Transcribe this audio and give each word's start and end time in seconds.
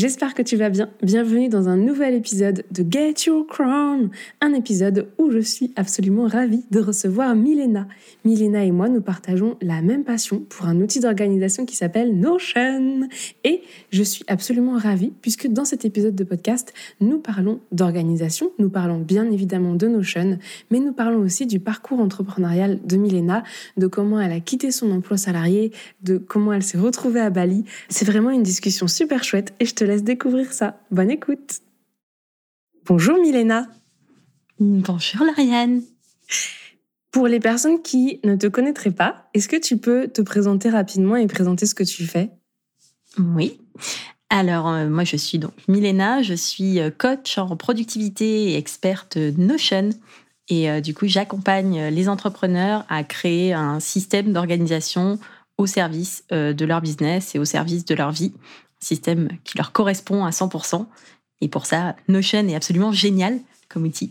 J'espère 0.00 0.32
que 0.32 0.40
tu 0.40 0.56
vas 0.56 0.70
bien. 0.70 0.88
Bienvenue 1.02 1.50
dans 1.50 1.68
un 1.68 1.76
nouvel 1.76 2.14
épisode 2.14 2.64
de 2.70 2.86
Get 2.90 3.26
Your 3.26 3.46
Crown, 3.46 4.08
un 4.40 4.54
épisode 4.54 5.08
où 5.18 5.30
je 5.30 5.40
suis 5.40 5.74
absolument 5.76 6.26
ravie 6.26 6.64
de 6.70 6.80
recevoir 6.80 7.34
Milena. 7.34 7.86
Milena 8.24 8.64
et 8.64 8.70
moi, 8.70 8.88
nous 8.88 9.02
partageons 9.02 9.58
la 9.60 9.82
même 9.82 10.04
passion 10.04 10.38
pour 10.48 10.64
un 10.64 10.80
outil 10.80 11.00
d'organisation 11.00 11.66
qui 11.66 11.76
s'appelle 11.76 12.18
Notion. 12.18 13.10
Et 13.44 13.60
je 13.90 14.02
suis 14.02 14.24
absolument 14.26 14.78
ravie 14.78 15.12
puisque 15.20 15.48
dans 15.48 15.66
cet 15.66 15.84
épisode 15.84 16.14
de 16.14 16.24
podcast, 16.24 16.72
nous 17.02 17.18
parlons 17.18 17.60
d'organisation, 17.70 18.52
nous 18.58 18.70
parlons 18.70 19.00
bien 19.00 19.30
évidemment 19.30 19.74
de 19.74 19.86
Notion, 19.86 20.38
mais 20.70 20.80
nous 20.80 20.94
parlons 20.94 21.18
aussi 21.18 21.44
du 21.44 21.60
parcours 21.60 22.00
entrepreneurial 22.00 22.80
de 22.86 22.96
Milena, 22.96 23.42
de 23.76 23.86
comment 23.86 24.18
elle 24.18 24.32
a 24.32 24.40
quitté 24.40 24.70
son 24.70 24.92
emploi 24.92 25.18
salarié, 25.18 25.72
de 26.02 26.16
comment 26.16 26.54
elle 26.54 26.62
s'est 26.62 26.78
retrouvée 26.78 27.20
à 27.20 27.28
Bali. 27.28 27.66
C'est 27.90 28.06
vraiment 28.06 28.30
une 28.30 28.42
discussion 28.42 28.88
super 28.88 29.24
chouette 29.24 29.52
et 29.60 29.66
je 29.66 29.74
te 29.74 29.89
laisse 29.90 30.04
découvrir 30.04 30.52
ça. 30.52 30.80
Bonne 30.90 31.10
écoute. 31.10 31.60
Bonjour 32.86 33.18
Milena. 33.18 33.68
Bonjour 34.58 35.24
Lauriane. 35.24 35.82
Pour 37.10 37.26
les 37.26 37.40
personnes 37.40 37.82
qui 37.82 38.20
ne 38.24 38.36
te 38.36 38.46
connaîtraient 38.46 38.92
pas, 38.92 39.28
est-ce 39.34 39.48
que 39.48 39.56
tu 39.56 39.76
peux 39.76 40.08
te 40.08 40.22
présenter 40.22 40.70
rapidement 40.70 41.16
et 41.16 41.26
présenter 41.26 41.66
ce 41.66 41.74
que 41.74 41.82
tu 41.82 42.06
fais? 42.06 42.30
Oui. 43.18 43.58
Alors, 44.28 44.68
euh, 44.68 44.88
moi, 44.88 45.02
je 45.02 45.16
suis 45.16 45.38
donc 45.38 45.52
Milena, 45.66 46.22
je 46.22 46.34
suis 46.34 46.78
euh, 46.78 46.90
coach 46.90 47.36
en 47.36 47.56
productivité 47.56 48.52
et 48.52 48.56
experte 48.56 49.16
Notion. 49.16 49.90
Et 50.48 50.70
euh, 50.70 50.80
du 50.80 50.94
coup, 50.94 51.08
j'accompagne 51.08 51.88
les 51.88 52.08
entrepreneurs 52.08 52.84
à 52.88 53.02
créer 53.02 53.52
un 53.52 53.80
système 53.80 54.32
d'organisation 54.32 55.18
au 55.58 55.66
service 55.66 56.24
de 56.30 56.64
leur 56.64 56.80
business 56.80 57.34
et 57.34 57.38
au 57.38 57.44
service 57.44 57.84
de 57.84 57.94
leur 57.94 58.12
vie. 58.12 58.32
Système 58.80 59.28
qui 59.44 59.58
leur 59.58 59.72
correspond 59.72 60.24
à 60.24 60.30
100%. 60.30 60.86
Et 61.40 61.48
pour 61.48 61.66
ça, 61.66 61.96
Notion 62.08 62.46
est 62.48 62.54
absolument 62.54 62.92
génial 62.92 63.38
comme 63.68 63.84
outil. 63.84 64.10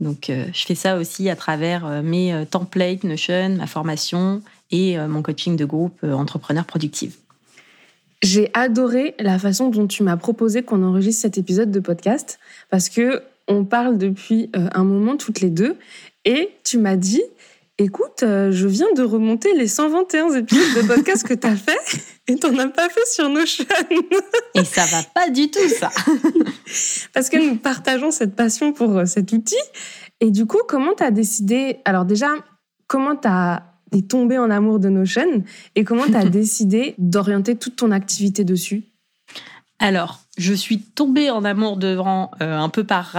Donc, 0.00 0.28
euh, 0.28 0.46
je 0.52 0.64
fais 0.64 0.74
ça 0.74 0.96
aussi 0.96 1.28
à 1.30 1.36
travers 1.36 1.86
euh, 1.86 2.02
mes 2.02 2.32
euh, 2.32 2.44
templates 2.44 3.04
Notion, 3.04 3.56
ma 3.56 3.66
formation 3.66 4.42
et 4.70 4.98
mon 4.98 5.22
coaching 5.22 5.54
de 5.54 5.64
groupe 5.64 6.02
entrepreneur 6.02 6.64
productive. 6.64 7.14
J'ai 8.22 8.50
adoré 8.54 9.14
la 9.20 9.38
façon 9.38 9.68
dont 9.68 9.86
tu 9.86 10.02
m'as 10.02 10.16
proposé 10.16 10.64
qu'on 10.64 10.82
enregistre 10.82 11.22
cet 11.22 11.38
épisode 11.38 11.70
de 11.70 11.78
podcast 11.78 12.40
parce 12.70 12.88
que 12.88 13.22
on 13.46 13.64
parle 13.64 13.98
depuis 13.98 14.50
un 14.54 14.82
moment 14.82 15.16
toutes 15.16 15.40
les 15.40 15.50
deux 15.50 15.76
et 16.24 16.48
tu 16.64 16.78
m'as 16.78 16.96
dit 16.96 17.22
Écoute, 17.78 18.20
je 18.20 18.66
viens 18.68 18.92
de 18.94 19.02
remonter 19.02 19.52
les 19.54 19.66
121 19.66 20.34
épisodes 20.34 20.82
de 20.82 20.86
podcast 20.86 21.26
que 21.26 21.34
tu 21.34 21.46
as 21.46 21.56
fait 21.56 21.78
et 22.28 22.36
t'en 22.36 22.56
as 22.58 22.68
pas 22.68 22.88
fait 22.88 23.04
sur 23.06 23.28
Notion. 23.28 23.64
et 24.54 24.64
ça 24.64 24.84
va 24.84 25.02
pas 25.02 25.28
du 25.28 25.50
tout, 25.50 25.68
ça. 25.68 25.90
Parce 27.14 27.28
que 27.28 27.36
nous 27.36 27.56
partageons 27.56 28.12
cette 28.12 28.36
passion 28.36 28.72
pour 28.72 29.06
cet 29.06 29.32
outil. 29.32 29.56
Et 30.20 30.30
du 30.30 30.46
coup, 30.46 30.60
comment 30.68 30.94
tu 30.94 31.02
as 31.02 31.10
décidé 31.10 31.80
Alors, 31.84 32.04
déjà, 32.04 32.28
comment 32.86 33.16
tu 33.16 33.26
as 33.26 33.74
es 33.94 34.02
tombé 34.02 34.38
en 34.38 34.50
amour 34.50 34.78
de 34.78 34.88
Notion 34.88 35.42
et 35.74 35.84
comment 35.84 36.06
tu 36.06 36.16
as 36.16 36.24
décidé 36.28 36.94
d'orienter 36.98 37.56
toute 37.56 37.76
ton 37.76 37.90
activité 37.90 38.44
dessus? 38.44 38.84
Alors, 39.78 40.20
je 40.38 40.54
suis 40.54 40.80
tombée 40.80 41.30
en 41.30 41.44
amour 41.44 41.76
devant 41.76 42.30
euh, 42.40 42.56
un 42.56 42.68
peu 42.68 42.84
par, 42.84 43.14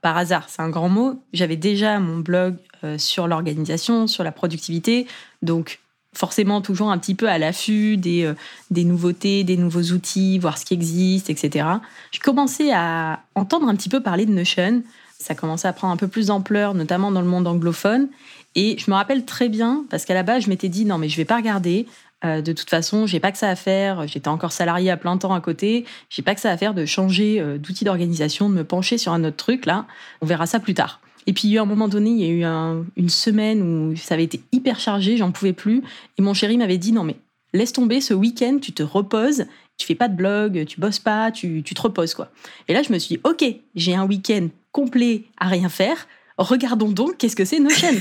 par 0.00 0.16
hasard, 0.16 0.48
c'est 0.48 0.62
un 0.62 0.70
grand 0.70 0.88
mot. 0.88 1.22
J'avais 1.32 1.56
déjà 1.56 1.98
mon 1.98 2.18
blog 2.18 2.54
euh, 2.54 2.67
sur 2.96 3.26
l'organisation, 3.26 4.06
sur 4.06 4.24
la 4.24 4.32
productivité, 4.32 5.06
donc 5.42 5.80
forcément 6.18 6.60
toujours 6.60 6.90
un 6.90 6.98
petit 6.98 7.14
peu 7.14 7.28
à 7.28 7.38
l'affût 7.38 7.96
des, 7.96 8.24
euh, 8.24 8.34
nouveautés, 8.70 9.44
des 9.44 9.56
nouveaux 9.56 9.92
outils, 9.92 10.38
voir 10.38 10.58
ce 10.58 10.64
qui 10.64 10.74
existe, 10.74 11.30
etc. 11.30 11.66
J'ai 12.10 12.18
commencé 12.18 12.72
à 12.72 13.20
entendre 13.34 13.68
un 13.68 13.76
petit 13.76 13.88
peu 13.88 14.02
parler 14.02 14.26
de 14.26 14.32
Notion. 14.32 14.82
Ça 15.18 15.34
commençait 15.34 15.68
à 15.68 15.72
prendre 15.72 15.92
un 15.92 15.96
peu 15.96 16.08
plus 16.08 16.26
d'ampleur, 16.26 16.74
notamment 16.74 17.10
dans 17.10 17.20
le 17.20 17.26
monde 17.26 17.46
anglophone. 17.46 18.08
Et 18.54 18.76
je 18.78 18.90
me 18.90 18.96
rappelle 18.96 19.24
très 19.24 19.48
bien, 19.48 19.84
parce 19.90 20.04
qu'à 20.04 20.14
la 20.14 20.22
base, 20.22 20.44
je 20.44 20.48
m'étais 20.48 20.68
dit, 20.68 20.84
non, 20.84 20.98
mais 20.98 21.08
je 21.08 21.16
vais 21.16 21.24
pas 21.24 21.36
regarder. 21.36 21.86
Euh, 22.24 22.40
de 22.40 22.52
toute 22.52 22.70
façon, 22.70 23.06
j'ai 23.06 23.20
pas 23.20 23.30
que 23.30 23.38
ça 23.38 23.48
à 23.48 23.54
faire. 23.54 24.08
J'étais 24.08 24.28
encore 24.28 24.50
salarié 24.50 24.90
à 24.90 24.96
plein 24.96 25.16
temps 25.18 25.34
à 25.34 25.40
côté. 25.40 25.84
J'ai 26.10 26.22
pas 26.22 26.34
que 26.34 26.40
ça 26.40 26.50
à 26.50 26.56
faire 26.56 26.74
de 26.74 26.84
changer 26.84 27.40
euh, 27.40 27.58
d'outil 27.58 27.84
d'organisation, 27.84 28.48
de 28.48 28.54
me 28.54 28.64
pencher 28.64 28.98
sur 28.98 29.12
un 29.12 29.22
autre 29.22 29.36
truc 29.36 29.66
là. 29.66 29.86
On 30.20 30.26
verra 30.26 30.46
ça 30.46 30.58
plus 30.58 30.74
tard. 30.74 31.00
Et 31.28 31.34
puis, 31.34 31.46
il 31.46 31.50
y 31.50 31.54
a 31.54 31.60
eu 31.60 31.62
un 31.62 31.66
moment 31.66 31.88
donné, 31.88 32.08
il 32.08 32.18
y 32.18 32.24
a 32.24 32.72
eu 32.72 32.82
une 32.96 33.10
semaine 33.10 33.60
où 33.60 33.94
ça 33.96 34.14
avait 34.14 34.24
été 34.24 34.40
hyper 34.50 34.80
chargé, 34.80 35.18
j'en 35.18 35.30
pouvais 35.30 35.52
plus. 35.52 35.82
Et 36.16 36.22
mon 36.22 36.32
chéri 36.32 36.56
m'avait 36.56 36.78
dit 36.78 36.90
non 36.90 37.04
mais 37.04 37.16
laisse 37.52 37.74
tomber 37.74 38.00
ce 38.00 38.14
week-end, 38.14 38.58
tu 38.62 38.72
te 38.72 38.82
reposes, 38.82 39.44
tu 39.76 39.86
fais 39.86 39.94
pas 39.94 40.08
de 40.08 40.16
blog, 40.16 40.64
tu 40.66 40.80
bosses 40.80 40.98
pas, 40.98 41.30
tu, 41.30 41.62
tu 41.62 41.74
te 41.74 41.82
reposes 41.82 42.14
quoi. 42.14 42.30
Et 42.66 42.72
là, 42.72 42.82
je 42.82 42.90
me 42.90 42.98
suis 42.98 43.16
dit 43.16 43.20
ok, 43.24 43.44
j'ai 43.74 43.94
un 43.94 44.06
week-end 44.06 44.48
complet 44.72 45.24
à 45.36 45.48
rien 45.48 45.68
faire. 45.68 46.08
Regardons 46.38 46.88
donc 46.88 47.18
qu'est-ce 47.18 47.36
que 47.36 47.44
c'est 47.44 47.60
Notion. 47.60 47.94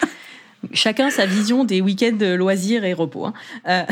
Chacun 0.72 1.10
sa 1.10 1.24
vision 1.24 1.62
des 1.62 1.80
week-ends 1.80 2.16
de 2.18 2.34
loisirs 2.34 2.84
et 2.84 2.94
repos. 2.94 3.26
Hein. 3.26 3.34
Euh, 3.68 3.84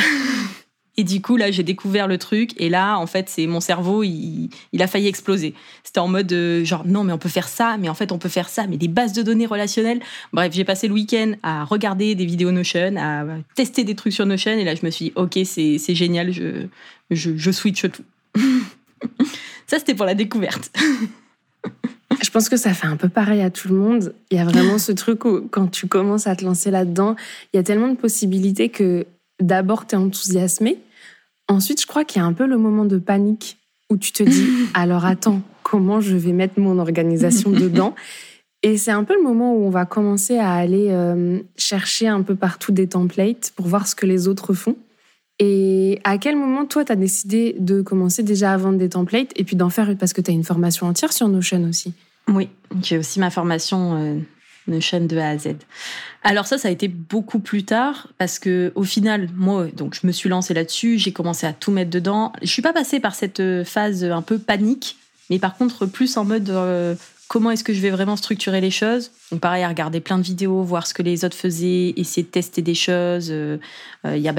et 0.96 1.04
du 1.04 1.20
coup, 1.20 1.36
là, 1.36 1.50
j'ai 1.50 1.62
découvert 1.62 2.06
le 2.06 2.18
truc. 2.18 2.52
Et 2.60 2.68
là, 2.68 2.98
en 2.98 3.06
fait, 3.06 3.28
c'est 3.28 3.46
mon 3.46 3.60
cerveau, 3.60 4.04
il, 4.04 4.50
a 4.78 4.86
failli 4.86 5.08
exploser. 5.08 5.54
C'était 5.82 5.98
en 5.98 6.08
mode 6.08 6.32
euh, 6.32 6.64
genre, 6.64 6.86
non, 6.86 7.02
mais 7.02 7.12
on 7.12 7.18
peut 7.18 7.28
faire 7.28 7.48
ça, 7.48 7.76
mais 7.78 7.88
en 7.88 7.94
fait, 7.94 8.12
on 8.12 8.18
peut 8.18 8.28
faire 8.28 8.48
ça, 8.48 8.66
mais 8.66 8.76
des 8.76 8.88
bases 8.88 9.12
de 9.12 9.22
données 9.22 9.46
relationnelles. 9.46 10.00
Bref, 10.32 10.52
j'ai 10.52 10.64
passé 10.64 10.86
le 10.86 10.94
week-end 10.94 11.32
à 11.42 11.64
regarder 11.64 12.14
des 12.14 12.24
vidéos 12.24 12.52
Notion, 12.52 12.94
à 12.96 13.24
tester 13.54 13.82
des 13.82 13.96
trucs 13.96 14.12
sur 14.12 14.26
Notion. 14.26 14.52
Et 14.52 14.64
là, 14.64 14.74
je 14.74 14.84
me 14.84 14.90
suis 14.90 15.06
dit, 15.06 15.12
OK, 15.16 15.38
c'est 15.44 15.94
génial, 15.94 16.32
je, 16.32 16.66
je, 17.10 17.36
je 17.36 17.50
switch 17.50 17.86
tout. 17.90 18.04
ça, 19.66 19.78
c'était 19.78 19.94
pour 19.94 20.06
la 20.06 20.14
découverte. 20.14 20.70
Je 22.22 22.30
pense 22.30 22.48
que 22.48 22.56
ça 22.56 22.72
fait 22.72 22.86
un 22.86 22.96
peu 22.96 23.08
pareil 23.08 23.42
à 23.42 23.50
tout 23.50 23.68
le 23.68 23.74
monde. 23.74 24.14
Il 24.30 24.36
y 24.36 24.40
a 24.40 24.44
vraiment 24.44 24.78
ce 24.78 24.92
truc 24.92 25.24
où, 25.24 25.48
quand 25.50 25.66
tu 25.68 25.88
commences 25.88 26.26
à 26.26 26.36
te 26.36 26.44
lancer 26.44 26.70
là-dedans, 26.70 27.16
il 27.52 27.56
y 27.56 27.60
a 27.60 27.62
tellement 27.62 27.88
de 27.88 27.96
possibilités 27.96 28.68
que 28.68 29.06
d'abord, 29.40 29.86
tu 29.86 29.94
es 29.94 29.98
enthousiasmé. 29.98 30.78
Ensuite, 31.48 31.80
je 31.80 31.86
crois 31.86 32.04
qu'il 32.04 32.20
y 32.20 32.24
a 32.24 32.26
un 32.26 32.32
peu 32.32 32.46
le 32.46 32.56
moment 32.56 32.84
de 32.84 32.98
panique 32.98 33.58
où 33.90 33.96
tu 33.96 34.12
te 34.12 34.22
dis 34.22 34.46
alors 34.74 35.04
attends, 35.04 35.42
comment 35.62 36.00
je 36.00 36.16
vais 36.16 36.32
mettre 36.32 36.58
mon 36.58 36.78
organisation 36.78 37.50
dedans? 37.50 37.94
Et 38.62 38.78
c'est 38.78 38.92
un 38.92 39.04
peu 39.04 39.14
le 39.14 39.22
moment 39.22 39.54
où 39.54 39.66
on 39.66 39.70
va 39.70 39.84
commencer 39.84 40.38
à 40.38 40.54
aller 40.54 40.86
euh, 40.88 41.38
chercher 41.56 42.08
un 42.08 42.22
peu 42.22 42.34
partout 42.34 42.72
des 42.72 42.86
templates 42.86 43.52
pour 43.56 43.66
voir 43.66 43.86
ce 43.86 43.94
que 43.94 44.06
les 44.06 44.26
autres 44.26 44.54
font. 44.54 44.76
Et 45.38 46.00
à 46.04 46.16
quel 46.16 46.36
moment, 46.36 46.64
toi, 46.64 46.84
tu 46.84 46.92
as 46.92 46.96
décidé 46.96 47.56
de 47.58 47.82
commencer 47.82 48.22
déjà 48.22 48.52
à 48.52 48.56
vendre 48.56 48.78
des 48.78 48.88
templates 48.88 49.32
et 49.36 49.44
puis 49.44 49.56
d'en 49.56 49.68
faire, 49.68 49.94
parce 49.98 50.14
que 50.14 50.20
tu 50.20 50.30
as 50.30 50.34
une 50.34 50.44
formation 50.44 50.86
entière 50.86 51.12
sur 51.12 51.28
Notion 51.28 51.62
aussi? 51.68 51.92
Oui, 52.28 52.48
j'ai 52.82 52.96
aussi 52.96 53.20
ma 53.20 53.30
formation 53.30 53.96
euh, 53.96 54.18
Notion 54.66 55.04
de 55.04 55.16
A 55.16 55.30
à 55.30 55.38
Z. 55.38 55.56
Alors 56.22 56.46
ça, 56.46 56.58
ça 56.58 56.68
a 56.68 56.70
été 56.70 56.88
beaucoup 56.88 57.38
plus 57.38 57.64
tard 57.64 58.08
parce 58.18 58.38
que 58.38 58.72
au 58.74 58.84
final, 58.84 59.28
moi, 59.34 59.66
donc 59.66 59.98
je 60.00 60.06
me 60.06 60.12
suis 60.12 60.28
lancée 60.28 60.54
là-dessus, 60.54 60.98
j'ai 60.98 61.12
commencé 61.12 61.46
à 61.46 61.52
tout 61.52 61.70
mettre 61.70 61.90
dedans. 61.90 62.32
Je 62.42 62.48
suis 62.48 62.62
pas 62.62 62.72
passée 62.72 63.00
par 63.00 63.14
cette 63.14 63.40
euh, 63.40 63.64
phase 63.64 64.04
un 64.04 64.22
peu 64.22 64.38
panique, 64.38 64.96
mais 65.30 65.38
par 65.38 65.56
contre 65.56 65.86
plus 65.86 66.16
en 66.16 66.24
mode 66.24 66.48
euh, 66.50 66.94
comment 67.28 67.50
est-ce 67.50 67.64
que 67.64 67.74
je 67.74 67.80
vais 67.80 67.90
vraiment 67.90 68.16
structurer 68.16 68.60
les 68.60 68.70
choses? 68.70 69.10
Donc 69.30 69.40
pareil, 69.40 69.64
à 69.64 69.68
regarder 69.68 70.00
plein 70.00 70.18
de 70.18 70.24
vidéos, 70.24 70.62
voir 70.62 70.86
ce 70.86 70.94
que 70.94 71.02
les 71.02 71.24
autres 71.24 71.36
faisaient, 71.36 71.94
essayer 71.96 72.22
de 72.22 72.28
tester 72.28 72.62
des 72.62 72.74
choses. 72.74 73.32
Il 74.04 74.18
y 74.18 74.28
a 74.28 74.34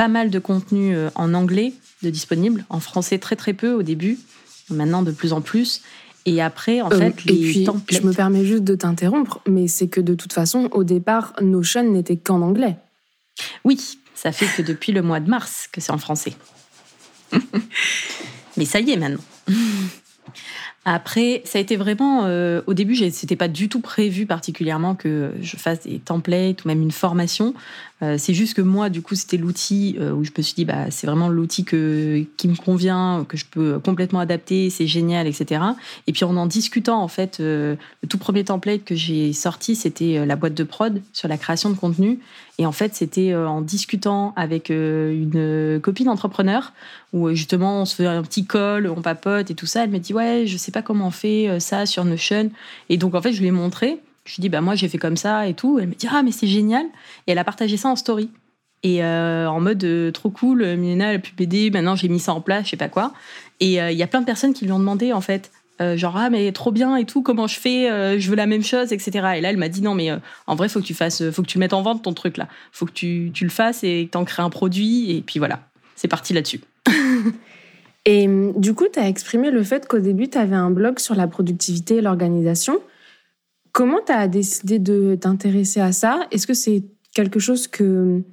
pas 0.00 0.08
mal 0.08 0.30
de 0.30 0.38
contenu 0.38 0.96
euh, 0.96 1.10
en 1.14 1.34
anglais 1.34 1.74
de 2.02 2.08
disponible, 2.08 2.64
en 2.70 2.80
français 2.80 3.18
très 3.18 3.36
très 3.36 3.52
peu 3.52 3.74
au 3.74 3.82
début, 3.82 4.18
maintenant 4.70 5.02
de 5.02 5.10
plus 5.10 5.34
en 5.34 5.42
plus. 5.42 5.82
Et 6.26 6.42
après, 6.42 6.80
en 6.82 6.90
euh, 6.92 6.98
fait, 6.98 7.24
les 7.24 7.34
et 7.34 7.64
puis, 7.64 7.68
Je 7.90 8.00
me 8.02 8.12
permets 8.12 8.44
juste 8.44 8.64
de 8.64 8.74
t'interrompre, 8.74 9.40
mais 9.46 9.68
c'est 9.68 9.88
que 9.88 10.00
de 10.00 10.14
toute 10.14 10.32
façon, 10.32 10.68
au 10.72 10.84
départ, 10.84 11.32
Notion 11.40 11.90
n'était 11.90 12.16
qu'en 12.16 12.42
anglais. 12.42 12.76
Oui, 13.64 13.98
ça 14.14 14.32
fait 14.32 14.46
que 14.56 14.66
depuis 14.66 14.92
le 14.92 15.02
mois 15.02 15.20
de 15.20 15.30
mars 15.30 15.68
que 15.72 15.80
c'est 15.80 15.92
en 15.92 15.98
français. 15.98 16.34
mais 18.56 18.64
ça 18.64 18.80
y 18.80 18.90
est 18.90 18.96
maintenant. 18.96 19.22
Après, 20.86 21.42
ça 21.44 21.58
a 21.58 21.60
été 21.60 21.76
vraiment. 21.76 22.22
Euh, 22.24 22.62
au 22.66 22.72
début, 22.72 22.96
c'était 23.10 23.36
pas 23.36 23.48
du 23.48 23.68
tout 23.68 23.80
prévu 23.80 24.24
particulièrement 24.24 24.94
que 24.94 25.32
je 25.42 25.56
fasse 25.58 25.80
des 25.80 25.98
templates 25.98 26.64
ou 26.64 26.68
même 26.68 26.80
une 26.80 26.90
formation. 26.90 27.52
Euh, 28.02 28.16
c'est 28.16 28.32
juste 28.32 28.54
que 28.54 28.62
moi, 28.62 28.88
du 28.88 29.02
coup, 29.02 29.14
c'était 29.14 29.36
l'outil 29.36 29.96
euh, 30.00 30.12
où 30.12 30.24
je 30.24 30.30
me 30.36 30.42
suis 30.42 30.54
dit, 30.54 30.64
bah, 30.64 30.90
c'est 30.90 31.06
vraiment 31.06 31.28
l'outil 31.28 31.64
que, 31.64 32.24
qui 32.38 32.48
me 32.48 32.56
convient, 32.56 33.26
que 33.28 33.36
je 33.36 33.44
peux 33.44 33.78
complètement 33.78 34.20
adapter, 34.20 34.70
c'est 34.70 34.86
génial, 34.86 35.26
etc. 35.26 35.60
Et 36.06 36.12
puis 36.12 36.24
en 36.24 36.34
en 36.38 36.46
discutant, 36.46 37.02
en 37.02 37.08
fait, 37.08 37.40
le 37.40 37.76
tout 38.08 38.16
premier 38.16 38.44
template 38.44 38.82
que 38.84 38.94
j'ai 38.94 39.34
sorti, 39.34 39.76
c'était 39.76 40.24
la 40.24 40.36
boîte 40.36 40.54
de 40.54 40.64
prod 40.64 41.02
sur 41.12 41.28
la 41.28 41.36
création 41.36 41.68
de 41.68 41.74
contenu. 41.74 42.20
Et 42.58 42.64
en 42.64 42.72
fait, 42.72 42.94
c'était 42.94 43.34
en 43.34 43.60
discutant 43.60 44.32
avec 44.36 44.70
une 44.70 45.80
copine 45.82 46.08
entrepreneur 46.08 46.72
où 47.12 47.30
justement 47.30 47.80
on 47.80 47.84
se 47.84 47.96
fait 47.96 48.06
un 48.06 48.22
petit 48.22 48.46
call, 48.46 48.86
on 48.86 49.02
papote 49.02 49.50
et 49.50 49.54
tout 49.54 49.66
ça. 49.66 49.84
Elle 49.84 49.90
me 49.90 49.98
dit, 49.98 50.14
ouais, 50.14 50.44
je 50.46 50.56
sais 50.56 50.69
pas 50.70 50.82
comment 50.82 51.08
on 51.08 51.10
fait 51.10 51.48
euh, 51.48 51.60
ça 51.60 51.86
sur 51.86 52.04
Notion. 52.04 52.50
Et 52.88 52.96
donc, 52.96 53.14
en 53.14 53.22
fait, 53.22 53.32
je 53.32 53.40
lui 53.40 53.48
ai 53.48 53.52
montré. 53.52 53.98
Je 54.24 54.34
lui 54.34 54.40
ai 54.40 54.42
dit, 54.42 54.48
bah, 54.48 54.60
moi, 54.60 54.74
j'ai 54.74 54.88
fait 54.88 54.98
comme 54.98 55.16
ça 55.16 55.46
et 55.46 55.54
tout. 55.54 55.78
Elle 55.78 55.88
me 55.88 55.94
dit, 55.94 56.06
ah, 56.10 56.22
mais 56.22 56.32
c'est 56.32 56.46
génial. 56.46 56.84
Et 57.26 57.32
elle 57.32 57.38
a 57.38 57.44
partagé 57.44 57.76
ça 57.76 57.88
en 57.88 57.96
story. 57.96 58.30
Et 58.82 59.04
euh, 59.04 59.48
en 59.48 59.60
mode 59.60 59.84
euh, 59.84 60.10
trop 60.10 60.30
cool, 60.30 60.64
Milena, 60.76 61.10
elle 61.10 61.16
a 61.16 61.18
pu 61.18 61.34
m'aider, 61.38 61.70
maintenant 61.70 61.96
j'ai 61.96 62.08
mis 62.08 62.18
ça 62.18 62.32
en 62.32 62.40
place, 62.40 62.64
je 62.64 62.70
sais 62.70 62.76
pas 62.78 62.88
quoi. 62.88 63.12
Et 63.60 63.74
il 63.74 63.96
y 63.96 64.02
a 64.02 64.06
plein 64.06 64.22
de 64.22 64.24
personnes 64.24 64.54
qui 64.54 64.64
lui 64.64 64.72
ont 64.72 64.78
demandé, 64.78 65.12
en 65.12 65.20
fait, 65.20 65.52
genre, 65.96 66.16
ah, 66.16 66.30
mais 66.30 66.50
trop 66.52 66.72
bien 66.72 66.96
et 66.96 67.04
tout, 67.04 67.20
comment 67.20 67.46
je 67.46 67.60
fais, 67.60 68.18
je 68.18 68.30
veux 68.30 68.36
la 68.36 68.46
même 68.46 68.62
chose, 68.62 68.90
etc. 68.90 69.10
Et 69.36 69.42
là, 69.42 69.50
elle 69.50 69.58
m'a 69.58 69.68
dit, 69.68 69.82
non, 69.82 69.94
mais 69.94 70.10
en 70.46 70.54
vrai, 70.54 70.70
faut 70.70 70.80
que 70.80 70.86
tu 70.86 70.94
fasses, 70.94 71.28
faut 71.30 71.42
que 71.42 71.46
tu 71.46 71.58
mettes 71.58 71.74
en 71.74 71.82
vente 71.82 72.02
ton 72.02 72.14
truc 72.14 72.38
là. 72.38 72.48
Faut 72.72 72.86
que 72.86 72.92
tu, 72.92 73.30
tu 73.34 73.44
le 73.44 73.50
fasses 73.50 73.84
et 73.84 74.06
que 74.06 74.12
tu 74.12 74.16
en 74.16 74.24
crées 74.24 74.42
un 74.42 74.48
produit. 74.48 75.14
Et 75.14 75.20
puis 75.20 75.38
voilà, 75.38 75.60
c'est 75.94 76.08
parti 76.08 76.32
là-dessus. 76.32 76.62
Et 78.04 78.26
hum, 78.26 78.52
du 78.58 78.74
coup, 78.74 78.86
tu 78.92 78.98
as 78.98 79.08
exprimé 79.08 79.50
le 79.50 79.62
fait 79.62 79.86
qu'au 79.86 79.98
début, 79.98 80.28
tu 80.28 80.38
avais 80.38 80.56
un 80.56 80.70
blog 80.70 80.98
sur 80.98 81.14
la 81.14 81.26
productivité 81.26 81.96
et 81.96 82.00
l'organisation. 82.00 82.80
Comment 83.72 84.00
tu 84.04 84.12
as 84.12 84.26
décidé 84.28 84.78
de 84.78 85.14
t'intéresser 85.14 85.80
à 85.80 85.92
ça? 85.92 86.26
Est-ce 86.30 86.46
que 86.46 86.54
c'est 86.54 86.84
quelque 87.14 87.38
chose 87.38 87.68
que 87.68 87.84
hum, 87.84 88.24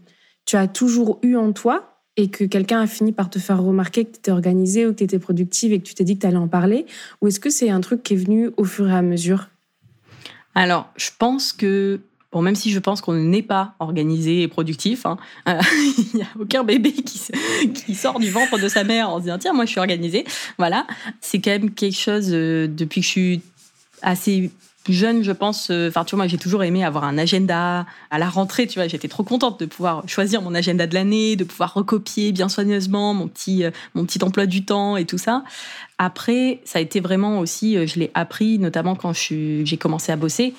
tu 0.46 0.56
as 0.56 0.68
toujours 0.68 1.20
eu 1.22 1.36
en 1.36 1.52
toi 1.52 2.02
et 2.16 2.30
que 2.30 2.44
quelqu'un 2.44 2.82
a 2.82 2.88
fini 2.88 3.12
par 3.12 3.30
te 3.30 3.38
faire 3.38 3.62
remarquer 3.62 4.06
que 4.06 4.12
tu 4.12 4.18
étais 4.18 4.32
organisée 4.32 4.88
ou 4.88 4.92
que 4.92 4.98
tu 4.98 5.04
étais 5.04 5.20
productive 5.20 5.72
et 5.72 5.80
que 5.80 5.84
tu 5.84 5.94
t'es 5.94 6.04
dit 6.04 6.16
que 6.16 6.22
tu 6.22 6.28
allais 6.28 6.38
en 6.38 6.48
parler? 6.48 6.86
Ou 7.22 7.28
est-ce 7.28 7.40
que 7.40 7.50
c'est 7.50 7.70
un 7.70 7.82
truc 7.82 8.02
qui 8.02 8.14
est 8.14 8.18
venu 8.18 8.50
au 8.58 8.64
fur 8.64 8.88
et 8.88 8.94
à 8.94 9.02
mesure? 9.02 9.50
Alors, 10.56 10.92
je 10.96 11.12
pense 11.20 11.54
que 11.54 12.00
Bon, 12.34 12.42
même 12.42 12.56
si 12.56 12.72
je 12.72 12.80
pense 12.80 13.00
qu'on 13.00 13.14
n'est 13.14 13.42
pas 13.42 13.76
organisé 13.80 14.42
et 14.42 14.48
productif, 14.50 15.06
hein, 15.06 15.18
euh, 15.48 15.62
il 15.98 16.18
n'y 16.18 16.24
a 16.24 16.28
aucun 16.38 16.64
bébé 16.64 16.92
qui, 16.92 17.96
sort 17.96 18.20
du 18.20 18.30
ventre 18.30 18.60
de 18.60 18.68
sa 18.68 18.84
mère 18.84 19.10
en 19.10 19.18
se 19.18 19.24
disant 19.24 19.38
tiens, 19.38 19.54
moi 19.54 19.66
je 19.66 19.72
suis 19.72 19.80
organisé. 19.80 20.26
Voilà, 20.58 20.86
c'est 21.22 21.40
quand 21.40 21.52
même 21.52 21.72
quelque 21.72 21.98
chose 21.98 22.30
euh, 22.32 22.68
depuis 22.68 23.00
que 23.00 23.08
je 23.08 23.12
suis 23.12 23.42
assez 24.02 24.52
jeune, 24.90 25.24
je 25.24 25.32
pense. 25.32 25.70
Euh, 25.72 25.88
enfin, 25.88 26.04
tu 26.04 26.16
vois, 26.16 26.26
moi 26.26 26.28
j'ai 26.28 26.38
toujours 26.38 26.66
aimé 26.66 26.84
avoir 26.84 27.06
un 27.06 27.18
agenda 27.18 27.86
à 28.12 28.20
la 28.20 28.28
rentrée. 28.28 28.68
Tu 28.68 28.78
vois, 28.78 28.90
j'étais 28.90 29.08
trop 29.08 29.24
contente 29.24 29.62
de 29.62 29.66
pouvoir 29.66 30.04
choisir 30.10 30.42
mon 30.42 30.54
agenda 30.54 30.86
de 30.86 30.94
l'année, 30.96 31.38
de 31.38 31.46
pouvoir 31.46 31.74
recopier 31.76 32.34
bien 32.34 32.50
soigneusement 32.50 33.14
mon 33.14 33.30
petit 33.30 33.64
mon 33.96 34.04
petit 34.06 34.22
emploi 34.22 34.48
du 34.48 34.66
temps 34.66 34.98
et 34.98 35.06
tout 35.06 35.18
ça. 35.18 35.46
Après, 35.98 36.60
ça 36.66 36.80
a 36.80 36.82
été 36.82 37.00
vraiment 37.00 37.40
aussi, 37.40 37.88
je 37.88 38.00
l'ai 38.00 38.12
appris 38.14 38.60
notamment 38.60 38.96
quand 38.96 39.14
j'ai 39.14 39.78
commencé 39.80 40.12
à 40.12 40.18
bosser 40.18 40.54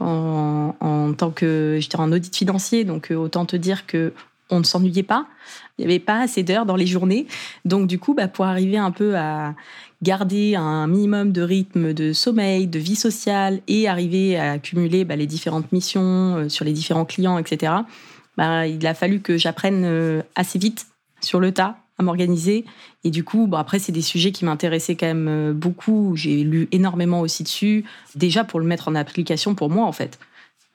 en, 0.00 1.12
tant 1.16 1.30
que 1.30 1.78
j'étais 1.80 1.96
en 1.96 2.10
audit 2.12 2.34
financier, 2.34 2.84
donc 2.84 3.10
euh, 3.10 3.16
autant 3.16 3.44
te 3.46 3.56
dire 3.56 3.86
que 3.86 4.12
on 4.50 4.58
ne 4.58 4.64
s'ennuyait 4.64 5.02
pas. 5.02 5.26
Il 5.78 5.86
n'y 5.86 5.90
avait 5.90 5.98
pas 5.98 6.20
assez 6.20 6.42
d'heures 6.42 6.66
dans 6.66 6.76
les 6.76 6.86
journées. 6.86 7.26
Donc, 7.64 7.86
du 7.86 7.98
coup, 7.98 8.12
bah, 8.12 8.28
pour 8.28 8.44
arriver 8.44 8.76
un 8.76 8.90
peu 8.90 9.16
à 9.16 9.54
garder 10.02 10.56
un 10.56 10.86
minimum 10.86 11.32
de 11.32 11.40
rythme 11.40 11.94
de 11.94 12.12
sommeil, 12.12 12.66
de 12.66 12.78
vie 12.78 12.96
sociale 12.96 13.60
et 13.66 13.88
arriver 13.88 14.36
à 14.36 14.52
accumuler 14.52 15.04
bah, 15.04 15.16
les 15.16 15.26
différentes 15.26 15.72
missions 15.72 16.36
euh, 16.36 16.48
sur 16.48 16.64
les 16.64 16.72
différents 16.72 17.06
clients, 17.06 17.38
etc., 17.38 17.72
bah, 18.36 18.66
il 18.66 18.86
a 18.86 18.94
fallu 18.94 19.20
que 19.20 19.38
j'apprenne 19.38 19.84
euh, 19.84 20.22
assez 20.34 20.58
vite 20.58 20.86
sur 21.20 21.40
le 21.40 21.52
tas 21.52 21.81
m'organiser. 22.02 22.64
Et 23.04 23.10
du 23.10 23.24
coup, 23.24 23.46
bon, 23.46 23.56
après, 23.56 23.78
c'est 23.78 23.92
des 23.92 24.02
sujets 24.02 24.32
qui 24.32 24.44
m'intéressaient 24.44 24.96
quand 24.96 25.06
même 25.06 25.28
euh, 25.28 25.52
beaucoup. 25.52 26.14
J'ai 26.16 26.44
lu 26.44 26.68
énormément 26.72 27.20
aussi 27.20 27.42
dessus, 27.42 27.84
déjà 28.14 28.44
pour 28.44 28.60
le 28.60 28.66
mettre 28.66 28.88
en 28.88 28.94
application 28.94 29.54
pour 29.54 29.70
moi, 29.70 29.86
en 29.86 29.92
fait. 29.92 30.18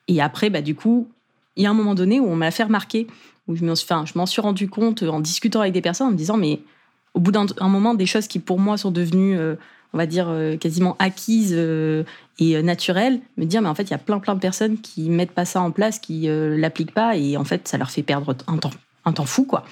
Et 0.08 0.22
après, 0.22 0.50
bah, 0.50 0.62
du 0.62 0.76
coup, 0.76 1.08
il 1.56 1.64
y 1.64 1.66
a 1.66 1.70
un 1.70 1.74
moment 1.74 1.96
donné 1.96 2.20
où 2.20 2.28
on 2.28 2.36
m'a 2.36 2.52
fait 2.52 2.64
remarquer, 2.64 3.08
où 3.48 3.56
je 3.56 3.66
m'en 3.66 3.74
enfin, 3.74 4.06
suis 4.26 4.42
rendu 4.42 4.70
compte 4.70 5.04
en 5.04 5.20
discutant 5.20 5.62
avec 5.62 5.74
des 5.74 5.82
personnes, 5.82 6.08
en 6.08 6.12
me 6.12 6.18
disant, 6.18 6.38
mais 6.38 6.60
au 7.14 7.20
bout 7.20 7.32
d'un 7.32 7.46
moment, 7.62 7.94
des 7.94 8.06
choses 8.06 8.28
qui 8.28 8.40
pour 8.40 8.60
moi 8.60 8.78
sont 8.78 8.92
devenues, 8.92 9.38
euh, 9.38 9.56
on 9.94 9.98
va 9.98 10.06
dire, 10.06 10.28
euh, 10.30 10.58
quasiment 10.58 10.96
acquises 11.00 11.54
et 12.40 12.62
naturelles, 12.62 13.20
me 13.38 13.46
dire, 13.46 13.62
mais 13.62 13.70
en 13.70 13.76
fait, 13.76 13.84
il 13.84 13.92
y 13.92 13.96
a 13.96 14.00
plein, 14.00 14.20
plein 14.20 14.36
de 14.36 14.40
personnes 14.40 14.78
qui 14.78 15.10
mettent 15.10 15.32
pas 15.32 15.46
ça 15.46 15.62
en 15.62 15.72
place, 15.72 16.00
qui 16.00 16.28
l'appliquent 16.30 16.94
pas, 16.94 17.16
et 17.16 17.38
en 17.38 17.44
fait, 17.44 17.68
ça 17.68 17.78
leur 17.78 17.90
fait 17.90 18.04
perdre 18.04 18.36
un 18.48 18.58
temps, 18.58 18.72
un 19.06 19.14
temps 19.14 19.26
fou, 19.26 19.46
quoi. 19.46 19.66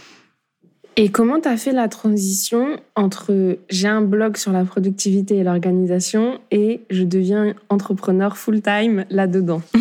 Et 0.97 1.09
comment 1.09 1.41
tu 1.41 1.49
as 1.49 1.57
fait 1.57 1.73
la 1.73 1.89
transition 1.89 2.79
entre 2.95 3.57
j'ai 3.69 3.87
un 3.89 4.01
blog 4.01 4.37
sur 4.37 4.53
la 4.53 4.63
productivité 4.63 5.37
et 5.37 5.43
l'organisation 5.43 6.39
et 6.51 6.81
je 6.89 7.03
deviens 7.03 7.53
entrepreneur 7.69 8.37
full-time 8.37 9.05
là-dedans? 9.09 9.61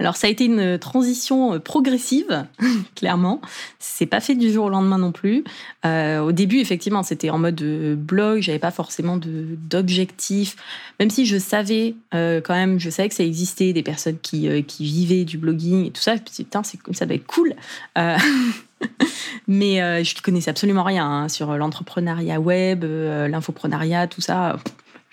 Alors 0.00 0.16
ça 0.16 0.26
a 0.26 0.30
été 0.30 0.46
une 0.46 0.78
transition 0.78 1.54
euh, 1.54 1.58
progressive, 1.58 2.46
clairement. 2.96 3.40
C'est 3.78 4.06
pas 4.06 4.20
fait 4.20 4.34
du 4.34 4.50
jour 4.50 4.66
au 4.66 4.68
lendemain 4.68 4.98
non 4.98 5.12
plus. 5.12 5.44
Euh, 5.84 6.20
au 6.20 6.32
début, 6.32 6.58
effectivement, 6.58 7.02
c'était 7.02 7.30
en 7.30 7.38
mode 7.38 7.62
euh, 7.62 7.94
blog. 7.94 8.40
J'avais 8.40 8.58
pas 8.58 8.70
forcément 8.70 9.18
d'objectif, 9.18 10.56
même 10.98 11.10
si 11.10 11.26
je 11.26 11.38
savais 11.38 11.94
quand 12.12 12.54
même, 12.54 12.78
je 12.78 12.90
savais 12.90 13.08
que 13.08 13.14
ça 13.14 13.24
existait 13.24 13.72
des 13.72 13.82
personnes 13.82 14.18
qui, 14.20 14.62
qui 14.64 14.84
vivaient 14.84 15.24
du 15.24 15.38
blogging 15.38 15.86
et 15.86 15.90
tout 15.90 16.00
ça. 16.00 16.16
Putain, 16.16 16.62
c'est 16.62 16.78
ça 16.92 17.06
doit 17.06 17.16
être 17.16 17.26
cool. 17.26 17.54
Mais 19.48 19.76
je 20.04 20.16
ne 20.16 20.22
connaissais 20.22 20.50
absolument 20.50 20.84
rien 20.84 21.06
hein, 21.06 21.28
sur 21.28 21.56
l'entrepreneuriat 21.56 22.40
web, 22.40 22.84
l'infoprenariat, 22.84 24.06
tout 24.06 24.20
ça 24.20 24.56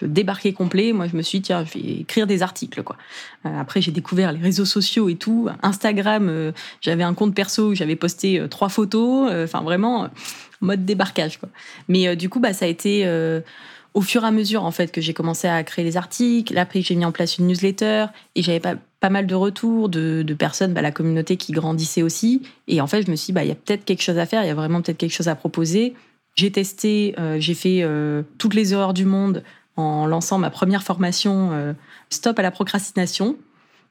débarqué 0.08 0.54
complet. 0.54 0.94
Moi, 0.94 1.08
je 1.08 1.16
me 1.16 1.22
suis 1.22 1.40
dit, 1.40 1.44
tiens, 1.44 1.66
je 1.66 1.74
vais 1.74 2.02
écrire 2.02 2.28
des 2.28 2.42
articles. 2.42 2.84
Quoi. 2.84 2.98
Euh, 3.46 3.60
après, 3.60 3.82
j'ai 3.82 3.92
découvert 3.92 4.32
les 4.32 4.40
réseaux 4.40 4.66
sociaux 4.66 5.10
et 5.10 5.16
tout. 5.16 5.50
Instagram, 5.62 6.28
euh, 6.30 6.52
j'avais 6.82 7.04
un 7.04 7.14
compte 7.14 7.36
perso 7.36 7.70
où 7.70 7.76
j'avais 7.76 7.96
posté 7.96 8.40
euh, 8.40 8.48
trois 8.48 8.70
photos. 8.70 9.32
Enfin, 9.44 9.62
vraiment, 9.62 10.10
mode 10.62 10.86
débarquage. 10.86 11.38
Quoi. 11.38 11.50
Mais 11.88 12.16
du 12.16 12.30
coup, 12.30 12.40
bah, 12.40 12.54
ça 12.54 12.66
a 12.66 12.68
été 12.68 13.08
au 13.94 14.02
fur 14.02 14.24
et 14.24 14.28
à 14.28 14.32
mesure 14.32 14.64
en 14.64 14.72
fait 14.72 14.92
que 14.92 15.02
j'ai 15.02 15.14
commencé 15.14 15.48
à 15.48 15.64
créer 15.64 15.84
les 15.84 15.98
articles. 15.98 16.58
Après, 16.58 16.82
j'ai 16.82 16.96
mis 16.96 17.06
en 17.06 17.12
place 17.12 17.38
une 17.38 17.48
newsletter 17.48 18.06
et 18.36 18.44
j'avais 18.44 18.60
pas, 18.60 18.76
pas 19.02 19.10
mal 19.10 19.28
de 19.28 19.36
retours 19.36 19.90
de, 19.90 20.24
personnes, 20.34 20.74
bah, 20.74 20.82
la 20.82 20.92
communauté 20.92 21.36
qui 21.36 21.52
grandissait 21.52 22.04
aussi. 22.04 22.42
Et 22.70 22.80
en 22.80 22.88
fait, 22.88 23.06
je 23.06 23.12
me 23.12 23.18
suis 23.18 23.28
dit, 23.28 23.32
bah, 23.34 23.44
il 23.44 23.50
y 23.50 23.52
a 23.52 23.56
peut-être 23.56 23.84
quelque 23.84 24.02
chose 24.04 24.18
à 24.18 24.26
faire, 24.26 24.44
il 24.44 24.48
y 24.48 24.52
a 24.52 24.56
vraiment 24.56 24.82
peut-être 24.82 24.98
quelque 24.98 25.14
chose 25.14 25.28
à 25.28 25.36
proposer. 25.36 25.94
J'ai 26.36 26.50
testé, 26.50 27.14
j'ai 27.40 27.54
fait 27.54 27.86
toutes 28.38 28.54
les 28.54 28.72
erreurs 28.72 28.94
du 28.94 29.04
monde 29.04 29.44
en 29.76 30.06
lançant 30.06 30.38
ma 30.38 30.50
première 30.50 30.84
formation 30.84 31.52
euh, 31.52 31.74
Stop 32.10 32.40
à 32.40 32.42
la 32.42 32.52
procrastination. 32.52 33.38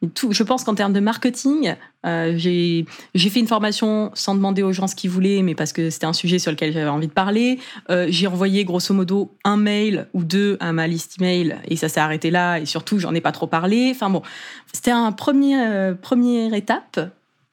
Je 0.03 0.43
pense 0.43 0.65
qu'en 0.65 0.75
termes 0.75 0.93
de 0.93 1.01
marketing, 1.01 1.75
euh, 2.07 2.33
j'ai 2.37 2.87
fait 3.17 3.41
une 3.41 3.47
formation 3.47 4.11
sans 4.15 4.35
demander 4.35 4.63
aux 4.63 4.73
gens 4.73 4.87
ce 4.87 4.95
qu'ils 4.95 5.11
voulaient, 5.11 5.43
mais 5.43 5.55
parce 5.55 5.73
que 5.73 5.91
c'était 5.91 6.07
un 6.07 6.15
sujet 6.15 6.39
sur 6.39 6.51
lequel 6.51 6.73
j'avais 6.73 6.89
envie 6.89 7.07
de 7.07 7.13
parler. 7.13 7.59
Euh, 7.91 8.07
j'ai 8.09 8.27
envoyé 8.27 8.65
grosso 8.65 8.95
modo 8.95 9.35
un 9.45 9.57
mail 9.57 10.09
ou 10.15 10.25
deux 10.25 10.57
à 10.61 10.73
ma 10.73 10.87
liste 10.87 11.21
email 11.21 11.57
et 11.69 11.77
ça 11.77 11.89
s'est 11.89 12.01
arrêté 12.01 12.31
là. 12.31 12.59
Et 12.59 12.67
surtout, 12.67 12.99
j'en 12.99 13.15
ai 13.15 13.21
pas 13.21 13.33
trop 13.33 13.47
parlé. 13.47 13.91
Enfin 13.95 14.09
bon, 14.09 14.23
c'était 14.73 14.91
un 14.91 15.13
premier 15.13 15.93
première 16.01 16.55
étape. 16.55 17.01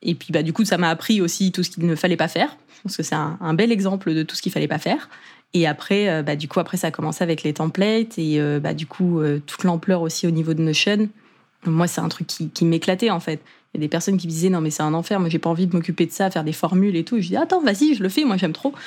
Et 0.01 0.15
puis 0.15 0.31
bah 0.31 0.43
du 0.43 0.53
coup, 0.53 0.63
ça 0.63 0.77
m'a 0.77 0.89
appris 0.89 1.21
aussi 1.21 1.51
tout 1.51 1.63
ce 1.63 1.71
qu'il 1.71 1.85
ne 1.85 1.95
fallait 1.95 2.17
pas 2.17 2.27
faire. 2.27 2.55
parce 2.83 2.95
que 2.95 3.03
c'est 3.03 3.15
un, 3.15 3.37
un, 3.41 3.53
bel 3.53 3.71
exemple 3.71 4.13
de 4.13 4.23
tout 4.23 4.35
ce 4.35 4.41
qu'il 4.41 4.51
fallait 4.51 4.67
pas 4.67 4.77
faire. 4.77 5.09
Et 5.53 5.65
après, 5.65 6.09
euh, 6.09 6.23
bah, 6.23 6.35
du 6.35 6.47
coup, 6.47 6.59
après, 6.59 6.77
ça 6.77 6.87
a 6.87 6.91
commencé 6.91 7.23
avec 7.23 7.43
les 7.43 7.53
templates 7.53 8.17
et 8.17 8.39
euh, 8.39 8.59
bah, 8.59 8.73
du 8.73 8.85
coup, 8.85 9.19
euh, 9.19 9.41
toute 9.45 9.63
l'ampleur 9.63 10.01
aussi 10.01 10.27
au 10.27 10.31
niveau 10.31 10.53
de 10.53 10.61
Notion. 10.61 11.09
Moi, 11.65 11.87
c'est 11.87 12.01
un 12.01 12.09
truc 12.09 12.27
qui, 12.27 12.49
qui 12.49 12.65
m'éclatait 12.65 13.09
en 13.09 13.19
fait. 13.19 13.41
Il 13.73 13.77
y 13.77 13.83
a 13.83 13.85
des 13.85 13.89
personnes 13.89 14.17
qui 14.17 14.27
me 14.27 14.31
disaient 14.31 14.49
non, 14.49 14.61
mais 14.61 14.71
c'est 14.71 14.83
un 14.83 14.93
enfer, 14.93 15.19
moi, 15.19 15.29
j'ai 15.29 15.39
pas 15.39 15.49
envie 15.49 15.67
de 15.67 15.75
m'occuper 15.75 16.05
de 16.05 16.11
ça, 16.11 16.31
faire 16.31 16.43
des 16.43 16.53
formules 16.53 16.95
et 16.95 17.03
tout. 17.03 17.19
je 17.19 17.27
dis 17.27 17.37
attends, 17.37 17.61
vas-y, 17.61 17.95
je 17.95 18.03
le 18.03 18.09
fais, 18.09 18.23
moi, 18.23 18.37
j'aime 18.37 18.53
trop. 18.53 18.73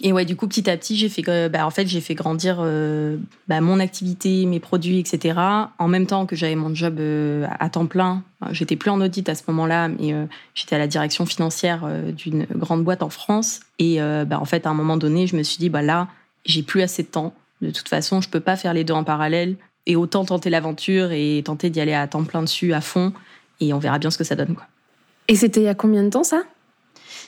Et 0.00 0.12
ouais, 0.12 0.24
du 0.24 0.36
coup, 0.36 0.46
petit 0.46 0.70
à 0.70 0.76
petit, 0.76 0.96
j'ai 0.96 1.08
fait, 1.08 1.22
bah, 1.48 1.66
en 1.66 1.70
fait, 1.70 1.86
j'ai 1.86 2.00
fait 2.00 2.14
grandir 2.14 2.58
euh, 2.60 3.16
bah, 3.48 3.60
mon 3.60 3.80
activité, 3.80 4.46
mes 4.46 4.60
produits, 4.60 5.00
etc. 5.00 5.40
En 5.78 5.88
même 5.88 6.06
temps 6.06 6.24
que 6.24 6.36
j'avais 6.36 6.54
mon 6.54 6.72
job 6.72 6.98
euh, 7.00 7.46
à 7.58 7.68
temps 7.68 7.86
plein. 7.86 8.22
J'étais 8.52 8.76
plus 8.76 8.90
en 8.90 9.00
audit 9.00 9.28
à 9.28 9.34
ce 9.34 9.42
moment-là, 9.48 9.88
mais 9.88 10.12
euh, 10.12 10.26
j'étais 10.54 10.76
à 10.76 10.78
la 10.78 10.86
direction 10.86 11.26
financière 11.26 11.84
d'une 12.16 12.46
grande 12.54 12.84
boîte 12.84 13.02
en 13.02 13.10
France. 13.10 13.60
Et 13.80 13.98
bah, 13.98 14.38
en 14.40 14.44
fait, 14.44 14.66
à 14.66 14.70
un 14.70 14.74
moment 14.74 14.96
donné, 14.96 15.26
je 15.26 15.36
me 15.36 15.42
suis 15.42 15.58
dit, 15.58 15.68
bah 15.68 15.82
là, 15.82 16.08
j'ai 16.44 16.62
plus 16.62 16.82
assez 16.82 17.02
de 17.02 17.08
temps. 17.08 17.34
De 17.60 17.70
toute 17.70 17.88
façon, 17.88 18.20
je 18.20 18.28
peux 18.28 18.40
pas 18.40 18.54
faire 18.54 18.74
les 18.74 18.84
deux 18.84 18.94
en 18.94 19.02
parallèle. 19.02 19.56
Et 19.86 19.96
autant 19.96 20.24
tenter 20.24 20.50
l'aventure 20.50 21.12
et 21.12 21.42
tenter 21.44 21.70
d'y 21.70 21.80
aller 21.80 21.94
à 21.94 22.06
temps 22.06 22.24
plein 22.24 22.42
dessus, 22.42 22.72
à 22.72 22.80
fond. 22.80 23.12
Et 23.60 23.72
on 23.72 23.78
verra 23.78 23.98
bien 23.98 24.10
ce 24.10 24.18
que 24.18 24.24
ça 24.24 24.36
donne, 24.36 24.54
quoi. 24.54 24.66
Et 25.28 25.34
c'était 25.34 25.60
il 25.60 25.64
y 25.64 25.68
a 25.68 25.74
combien 25.74 26.02
de 26.02 26.10
temps, 26.10 26.24
ça? 26.24 26.42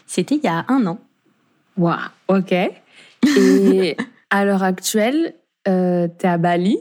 C'était 0.06 0.36
il 0.36 0.42
y 0.42 0.48
a 0.48 0.64
un 0.68 0.86
an. 0.86 0.98
Waouh, 1.76 1.98
ok. 2.28 2.52
Et 2.52 3.96
À 4.32 4.44
l'heure 4.44 4.62
actuelle, 4.62 5.34
euh, 5.66 6.06
tu 6.06 6.24
es 6.24 6.28
à 6.28 6.38
Bali? 6.38 6.78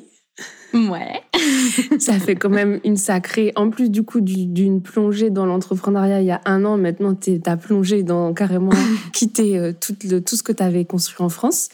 Ouais. 0.75 1.23
ça 1.99 2.19
fait 2.19 2.35
quand 2.35 2.51
même 2.51 2.79
une 2.83 2.95
sacrée. 2.95 3.51
En 3.55 3.71
plus, 3.71 3.89
du 3.89 4.03
coup, 4.03 4.21
d'une 4.21 4.83
plongée 4.83 5.31
dans 5.31 5.47
l'entrepreneuriat 5.47 6.21
il 6.21 6.27
y 6.27 6.31
a 6.31 6.41
un 6.45 6.63
an, 6.63 6.77
maintenant, 6.77 7.15
tu 7.15 7.41
as 7.43 7.57
plongé 7.57 8.03
dans 8.03 8.35
carrément 8.35 8.69
quitter 9.13 9.57
euh, 9.57 9.73
tout, 9.73 9.95
le, 10.03 10.19
tout 10.19 10.35
ce 10.35 10.43
que 10.43 10.51
tu 10.51 10.61
avais 10.61 10.85
construit 10.85 11.23
en 11.25 11.29
France. 11.29 11.69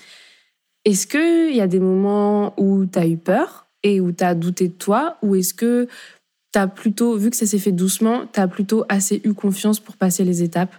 Est-ce 0.86 1.08
qu'il 1.08 1.54
y 1.54 1.62
a 1.62 1.68
des 1.68 1.82
moments 1.82 2.54
où 2.58 2.86
tu 2.86 2.98
as 2.98 3.06
eu 3.06 3.18
peur? 3.18 3.65
Et 3.86 4.02
où 4.02 4.12
tu 4.12 4.24
as 4.24 4.34
douté 4.34 4.68
de 4.68 4.74
toi 4.74 5.18
Ou 5.22 5.36
est-ce 5.36 5.54
que 5.54 5.88
tu 6.52 6.60
as 6.60 6.68
plutôt, 6.68 7.16
vu 7.16 7.30
que 7.30 7.38
ça 7.38 7.46
s'est 7.46 7.60
fait 7.60 7.72
doucement, 7.72 8.24
tu 8.34 8.40
as 8.40 8.48
plutôt 8.48 8.84
assez 8.90 9.22
eu 9.24 9.34
confiance 9.34 9.80
pour 9.80 9.96
passer 9.96 10.26
les 10.26 10.42
étapes? 10.42 10.74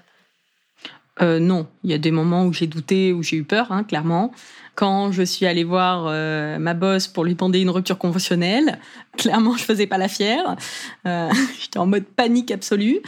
Euh, 1.22 1.38
non, 1.38 1.66
il 1.84 1.90
y 1.90 1.94
a 1.94 1.98
des 1.98 2.10
moments 2.10 2.44
où 2.44 2.52
j'ai 2.52 2.66
douté, 2.66 3.12
où 3.12 3.22
j'ai 3.22 3.36
eu 3.36 3.44
peur, 3.44 3.70
hein, 3.70 3.84
clairement. 3.84 4.32
Quand 4.75 5.12
je 5.12 5.22
suis 5.22 5.46
allée 5.46 5.62
voir 5.62 6.06
euh, 6.08 6.58
ma 6.58 6.75
boss 6.75 7.06
pour 7.06 7.25
lui 7.25 7.34
demander 7.34 7.60
une 7.60 7.70
rupture 7.70 7.96
conventionnelle, 7.96 8.80
clairement, 9.16 9.56
je 9.56 9.62
faisais 9.62 9.86
pas 9.86 9.98
la 9.98 10.08
fière. 10.08 10.56
Euh, 11.06 11.30
j'étais 11.60 11.78
en 11.78 11.86
mode 11.86 12.04
panique 12.04 12.50
absolue. 12.50 12.98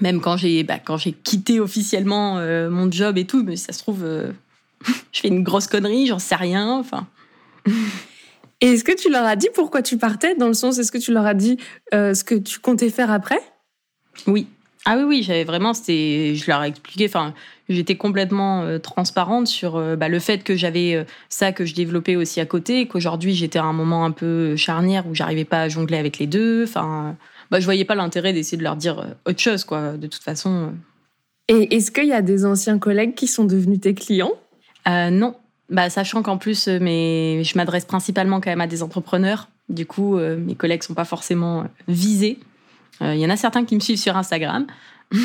Même 0.00 0.22
quand 0.22 0.38
j'ai 0.38 0.64
bah, 0.64 0.78
quitté 1.22 1.60
officiellement 1.60 2.40
mon 2.70 2.90
job 2.90 3.18
et 3.18 3.26
tout, 3.26 3.44
mais 3.44 3.56
ça 3.56 3.74
se 3.74 3.78
trouve, 3.80 4.04
je 5.12 5.20
fais 5.20 5.28
une 5.28 5.44
grosse 5.44 5.66
connerie, 5.66 6.06
j'en 6.06 6.18
sais 6.18 6.34
rien. 6.34 6.78
Enfin. 6.78 7.06
Et 8.64 8.72
est-ce 8.72 8.82
que 8.82 8.96
tu 8.96 9.10
leur 9.10 9.24
as 9.24 9.36
dit 9.36 9.48
pourquoi 9.54 9.82
tu 9.82 9.98
partais 9.98 10.34
Dans 10.34 10.48
le 10.48 10.54
sens, 10.54 10.78
est-ce 10.78 10.90
que 10.90 10.98
tu 10.98 11.12
leur 11.12 11.26
as 11.26 11.34
dit 11.34 11.58
ce 11.92 12.24
que 12.24 12.34
tu 12.34 12.58
comptais 12.58 12.88
faire 12.88 13.10
après? 13.10 13.40
Oui, 14.26 14.46
ah 14.86 14.98
oui, 14.98 15.04
oui, 15.04 15.22
j'avais 15.22 15.44
vraiment, 15.44 15.72
c'était, 15.72 16.34
je 16.34 16.46
leur 16.46 16.62
ai 16.62 16.68
expliqué, 16.68 17.06
enfin, 17.06 17.32
j'étais 17.70 17.96
complètement 17.96 18.62
euh, 18.62 18.78
transparente 18.78 19.46
sur 19.46 19.76
euh, 19.76 19.96
bah, 19.96 20.10
le 20.10 20.18
fait 20.18 20.44
que 20.44 20.56
j'avais 20.56 20.94
euh, 20.94 21.04
ça 21.30 21.52
que 21.52 21.64
je 21.64 21.74
développais 21.74 22.16
aussi 22.16 22.38
à 22.38 22.44
côté, 22.44 22.86
qu'aujourd'hui 22.86 23.34
j'étais 23.34 23.58
à 23.58 23.64
un 23.64 23.72
moment 23.72 24.04
un 24.04 24.10
peu 24.10 24.56
charnière 24.56 25.06
où 25.06 25.14
j'arrivais 25.14 25.46
pas 25.46 25.62
à 25.62 25.68
jongler 25.70 25.96
avec 25.96 26.18
les 26.18 26.26
deux. 26.26 26.64
Enfin, 26.64 27.16
bah, 27.50 27.60
je 27.60 27.64
voyais 27.64 27.86
pas 27.86 27.94
l'intérêt 27.94 28.34
d'essayer 28.34 28.58
de 28.58 28.62
leur 28.62 28.76
dire 28.76 29.06
autre 29.24 29.40
chose, 29.40 29.64
quoi, 29.64 29.92
de 29.92 30.06
toute 30.06 30.22
façon. 30.22 30.74
Et 31.48 31.74
est-ce 31.76 31.90
qu'il 31.90 32.06
y 32.06 32.12
a 32.12 32.22
des 32.22 32.44
anciens 32.44 32.78
collègues 32.78 33.14
qui 33.14 33.26
sont 33.26 33.44
devenus 33.44 33.80
tes 33.80 33.94
clients? 33.94 34.32
Non. 34.86 35.34
Bah, 35.70 35.88
sachant 35.90 36.22
qu'en 36.22 36.36
plus, 36.36 36.68
mais 36.68 37.42
je 37.42 37.56
m'adresse 37.56 37.84
principalement 37.84 38.40
quand 38.40 38.50
même 38.50 38.60
à 38.60 38.66
des 38.66 38.82
entrepreneurs. 38.82 39.48
Du 39.68 39.86
coup, 39.86 40.18
mes 40.18 40.54
collègues 40.54 40.82
sont 40.82 40.94
pas 40.94 41.06
forcément 41.06 41.64
visés. 41.88 42.38
Il 43.00 43.06
euh, 43.06 43.14
y 43.14 43.26
en 43.26 43.30
a 43.30 43.36
certains 43.36 43.64
qui 43.64 43.74
me 43.74 43.80
suivent 43.80 43.98
sur 43.98 44.16
Instagram. 44.16 44.66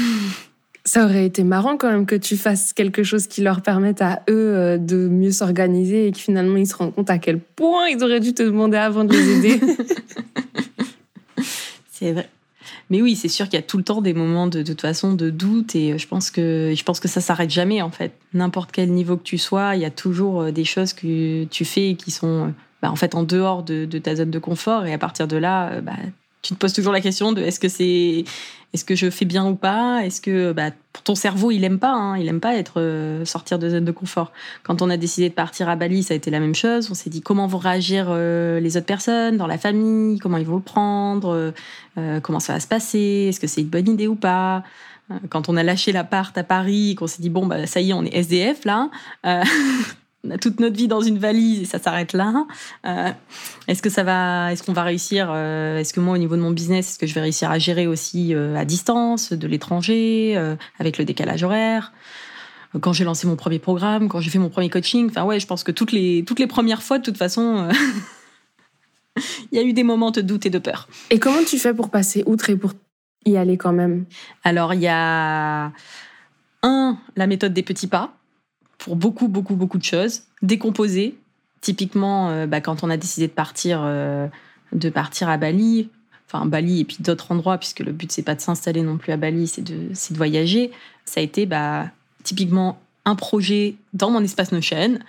Ça 0.85 1.05
aurait 1.05 1.25
été 1.25 1.43
marrant 1.43 1.77
quand 1.77 1.91
même 1.91 2.05
que 2.05 2.15
tu 2.15 2.35
fasses 2.35 2.73
quelque 2.73 3.03
chose 3.03 3.27
qui 3.27 3.41
leur 3.41 3.61
permette 3.61 4.01
à 4.01 4.23
eux 4.29 4.55
euh, 4.55 4.77
de 4.77 5.07
mieux 5.07 5.31
s'organiser 5.31 6.07
et 6.07 6.11
que 6.11 6.17
finalement 6.17 6.57
ils 6.57 6.65
se 6.65 6.75
rendent 6.75 6.95
compte 6.95 7.09
à 7.09 7.19
quel 7.19 7.39
point 7.39 7.89
ils 7.89 8.03
auraient 8.03 8.21
dû 8.21 8.33
te 8.33 8.41
demander 8.41 8.77
avant 8.77 9.03
de 9.03 9.13
les 9.13 9.29
aider. 9.37 9.59
c'est 11.91 12.13
vrai. 12.13 12.29
Mais 12.89 13.01
oui, 13.01 13.15
c'est 13.15 13.27
sûr 13.27 13.45
qu'il 13.45 13.55
y 13.55 13.63
a 13.63 13.65
tout 13.65 13.77
le 13.77 13.83
temps 13.83 14.01
des 14.01 14.13
moments 14.13 14.47
de, 14.47 14.63
toute 14.63 14.81
façon 14.81 15.13
de 15.13 15.29
doute 15.29 15.75
et 15.75 15.97
je 15.97 16.07
pense 16.07 16.31
que 16.31 16.73
je 16.75 16.83
pense 16.83 16.99
que 16.99 17.07
ça 17.07 17.21
s'arrête 17.21 17.51
jamais 17.51 17.81
en 17.81 17.91
fait. 17.91 18.13
N'importe 18.33 18.71
quel 18.71 18.91
niveau 18.91 19.15
que 19.15 19.23
tu 19.23 19.37
sois, 19.37 19.75
il 19.75 19.81
y 19.81 19.85
a 19.85 19.91
toujours 19.91 20.41
euh, 20.41 20.51
des 20.51 20.65
choses 20.65 20.93
que 20.93 21.43
tu 21.45 21.65
fais 21.65 21.95
qui 21.95 22.09
sont 22.09 22.53
bah, 22.81 22.91
en 22.91 22.95
fait 22.95 23.13
en 23.13 23.23
dehors 23.23 23.63
de, 23.63 23.85
ta 23.85 24.15
zone 24.15 24.31
de 24.31 24.39
confort 24.39 24.85
et 24.85 24.93
à 24.93 24.97
partir 24.97 25.27
de 25.27 25.37
là, 25.37 25.81
bah, 25.81 25.97
tu 26.41 26.53
te 26.53 26.59
poses 26.59 26.73
toujours 26.73 26.93
la 26.93 27.01
question 27.01 27.31
de 27.31 27.41
est-ce 27.41 27.59
que 27.59 27.69
c'est 27.69 28.23
est-ce 28.73 28.85
que 28.85 28.93
je 28.93 29.09
fais 29.09 29.25
bien 29.25 29.47
ou 29.47 29.55
pas? 29.55 30.05
Est-ce 30.05 30.21
que 30.21 30.51
bah, 30.51 30.69
ton 31.03 31.15
cerveau 31.15 31.49
il 31.49 31.63
aime 31.63 31.79
pas 31.79 31.91
hein, 31.91 32.17
il 32.17 32.27
aime 32.27 32.39
pas 32.39 32.55
être 32.55 32.79
euh, 32.79 33.25
sortir 33.25 33.57
de 33.57 33.67
zone 33.67 33.85
de 33.85 33.91
confort. 33.91 34.31
Quand 34.63 34.81
on 34.81 34.89
a 34.89 34.97
décidé 34.97 35.29
de 35.29 35.33
partir 35.33 35.69
à 35.69 35.75
Bali, 35.75 36.03
ça 36.03 36.13
a 36.13 36.17
été 36.17 36.29
la 36.29 36.39
même 36.39 36.53
chose. 36.53 36.89
On 36.91 36.93
s'est 36.93 37.09
dit 37.09 37.21
comment 37.21 37.47
vont 37.47 37.57
réagir 37.57 38.07
euh, 38.09 38.59
les 38.59 38.77
autres 38.77 38.85
personnes 38.85 39.37
dans 39.37 39.47
la 39.47 39.57
famille, 39.57 40.19
comment 40.19 40.37
ils 40.37 40.45
vont 40.45 40.57
le 40.57 40.61
prendre, 40.61 41.51
euh, 41.97 42.19
comment 42.21 42.39
ça 42.39 42.53
va 42.53 42.59
se 42.59 42.67
passer, 42.67 43.27
est-ce 43.29 43.39
que 43.39 43.47
c'est 43.47 43.61
une 43.61 43.69
bonne 43.69 43.89
idée 43.89 44.07
ou 44.07 44.15
pas? 44.15 44.63
Quand 45.29 45.49
on 45.49 45.57
a 45.57 45.63
lâché 45.63 45.91
l'appart 45.91 46.37
à 46.37 46.43
Paris, 46.43 46.93
qu'on 46.93 47.07
s'est 47.07 47.23
dit 47.23 47.31
bon 47.31 47.47
bah 47.47 47.65
ça 47.65 47.81
y 47.81 47.89
est, 47.89 47.93
on 47.93 48.03
est 48.03 48.15
SDF 48.15 48.63
là, 48.65 48.91
on 50.23 50.31
a 50.31 50.37
toute 50.37 50.59
notre 50.59 50.75
vie 50.75 50.87
dans 50.87 51.01
une 51.01 51.17
valise 51.17 51.61
et 51.61 51.65
ça 51.65 51.79
s'arrête 51.79 52.13
là. 52.13 52.45
Euh, 52.85 53.11
est-ce 53.67 53.81
que 53.81 53.89
ça 53.89 54.03
va, 54.03 54.51
est-ce 54.51 54.63
qu'on 54.63 54.73
va 54.73 54.83
réussir 54.83 55.29
euh, 55.31 55.77
Est-ce 55.77 55.93
que 55.93 55.99
moi, 55.99 56.15
au 56.15 56.17
niveau 56.17 56.35
de 56.35 56.41
mon 56.41 56.51
business, 56.51 56.89
est-ce 56.89 56.99
que 56.99 57.07
je 57.07 57.13
vais 57.13 57.21
réussir 57.21 57.49
à 57.49 57.59
gérer 57.59 57.87
aussi 57.87 58.33
euh, 58.35 58.55
à 58.55 58.65
distance, 58.65 59.31
de 59.31 59.47
l'étranger, 59.47 60.37
avec 60.79 60.97
le 60.97 61.05
décalage 61.05 61.43
horaire? 61.43 61.93
Quand 62.81 62.93
j'ai 62.93 63.03
lancé 63.03 63.25
mon 63.25 63.35
premier 63.35 63.57
programme, 63.57 64.09
quand 64.09 64.19
j'ai 64.19 64.29
fait 64.29 64.37
mon 64.37 64.49
premier 64.49 64.69
coaching, 64.69 65.09
enfin 65.09 65.23
ouais, 65.23 65.39
je 65.39 65.47
pense 65.47 65.63
que 65.63 65.71
toutes 65.71 65.91
les 65.91 66.23
toutes 66.27 66.37
les 66.37 66.45
premières 66.45 66.83
fois, 66.83 66.99
de 66.99 67.03
toute 67.03 67.17
façon, 67.17 67.67
il 69.51 69.57
y 69.57 69.59
a 69.59 69.63
eu 69.63 69.73
des 69.73 69.81
moments 69.81 70.11
de 70.11 70.21
doute 70.21 70.45
et 70.45 70.51
de 70.51 70.59
peur. 70.59 70.87
Et 71.09 71.17
comment 71.17 71.43
tu 71.43 71.57
fais 71.57 71.73
pour 71.73 71.89
passer 71.89 72.23
outre 72.27 72.51
et 72.51 72.55
pour 72.55 72.73
y 73.25 73.37
aller 73.37 73.57
quand 73.57 73.73
même? 73.73 74.05
Alors 74.43 74.75
il 74.75 74.81
y 74.81 74.87
a 74.87 75.71
un 76.61 76.97
la 77.15 77.25
méthode 77.25 77.53
des 77.53 77.63
petits 77.63 77.87
pas 77.87 78.18
pour 78.79 78.95
beaucoup, 78.95 79.27
beaucoup, 79.27 79.55
beaucoup 79.55 79.77
de 79.77 79.83
choses. 79.83 80.23
Décomposer. 80.41 81.17
Typiquement, 81.61 82.29
euh, 82.29 82.47
bah, 82.47 82.61
quand 82.61 82.83
on 82.83 82.89
a 82.89 82.97
décidé 82.97 83.27
de 83.27 83.33
partir, 83.33 83.81
euh, 83.83 84.27
de 84.71 84.89
partir 84.89 85.29
à 85.29 85.37
Bali, 85.37 85.89
enfin 86.25 86.45
Bali 86.45 86.79
et 86.79 86.85
puis 86.85 86.97
d'autres 87.01 87.31
endroits, 87.31 87.57
puisque 87.57 87.81
le 87.81 87.91
but 87.91 88.11
c'est 88.11 88.23
pas 88.23 88.35
de 88.35 88.41
s'installer 88.41 88.81
non 88.81 88.97
plus 88.97 89.11
à 89.11 89.17
Bali, 89.17 89.47
c'est 89.47 89.61
de, 89.61 89.89
de 89.89 90.17
voyager. 90.17 90.71
Ça 91.05 91.19
a 91.19 91.23
été 91.23 91.45
bah, 91.45 91.87
typiquement 92.23 92.79
un 93.05 93.15
projet 93.15 93.75
dans 93.93 94.09
mon 94.09 94.23
espace 94.23 94.51
Notion 94.51 94.99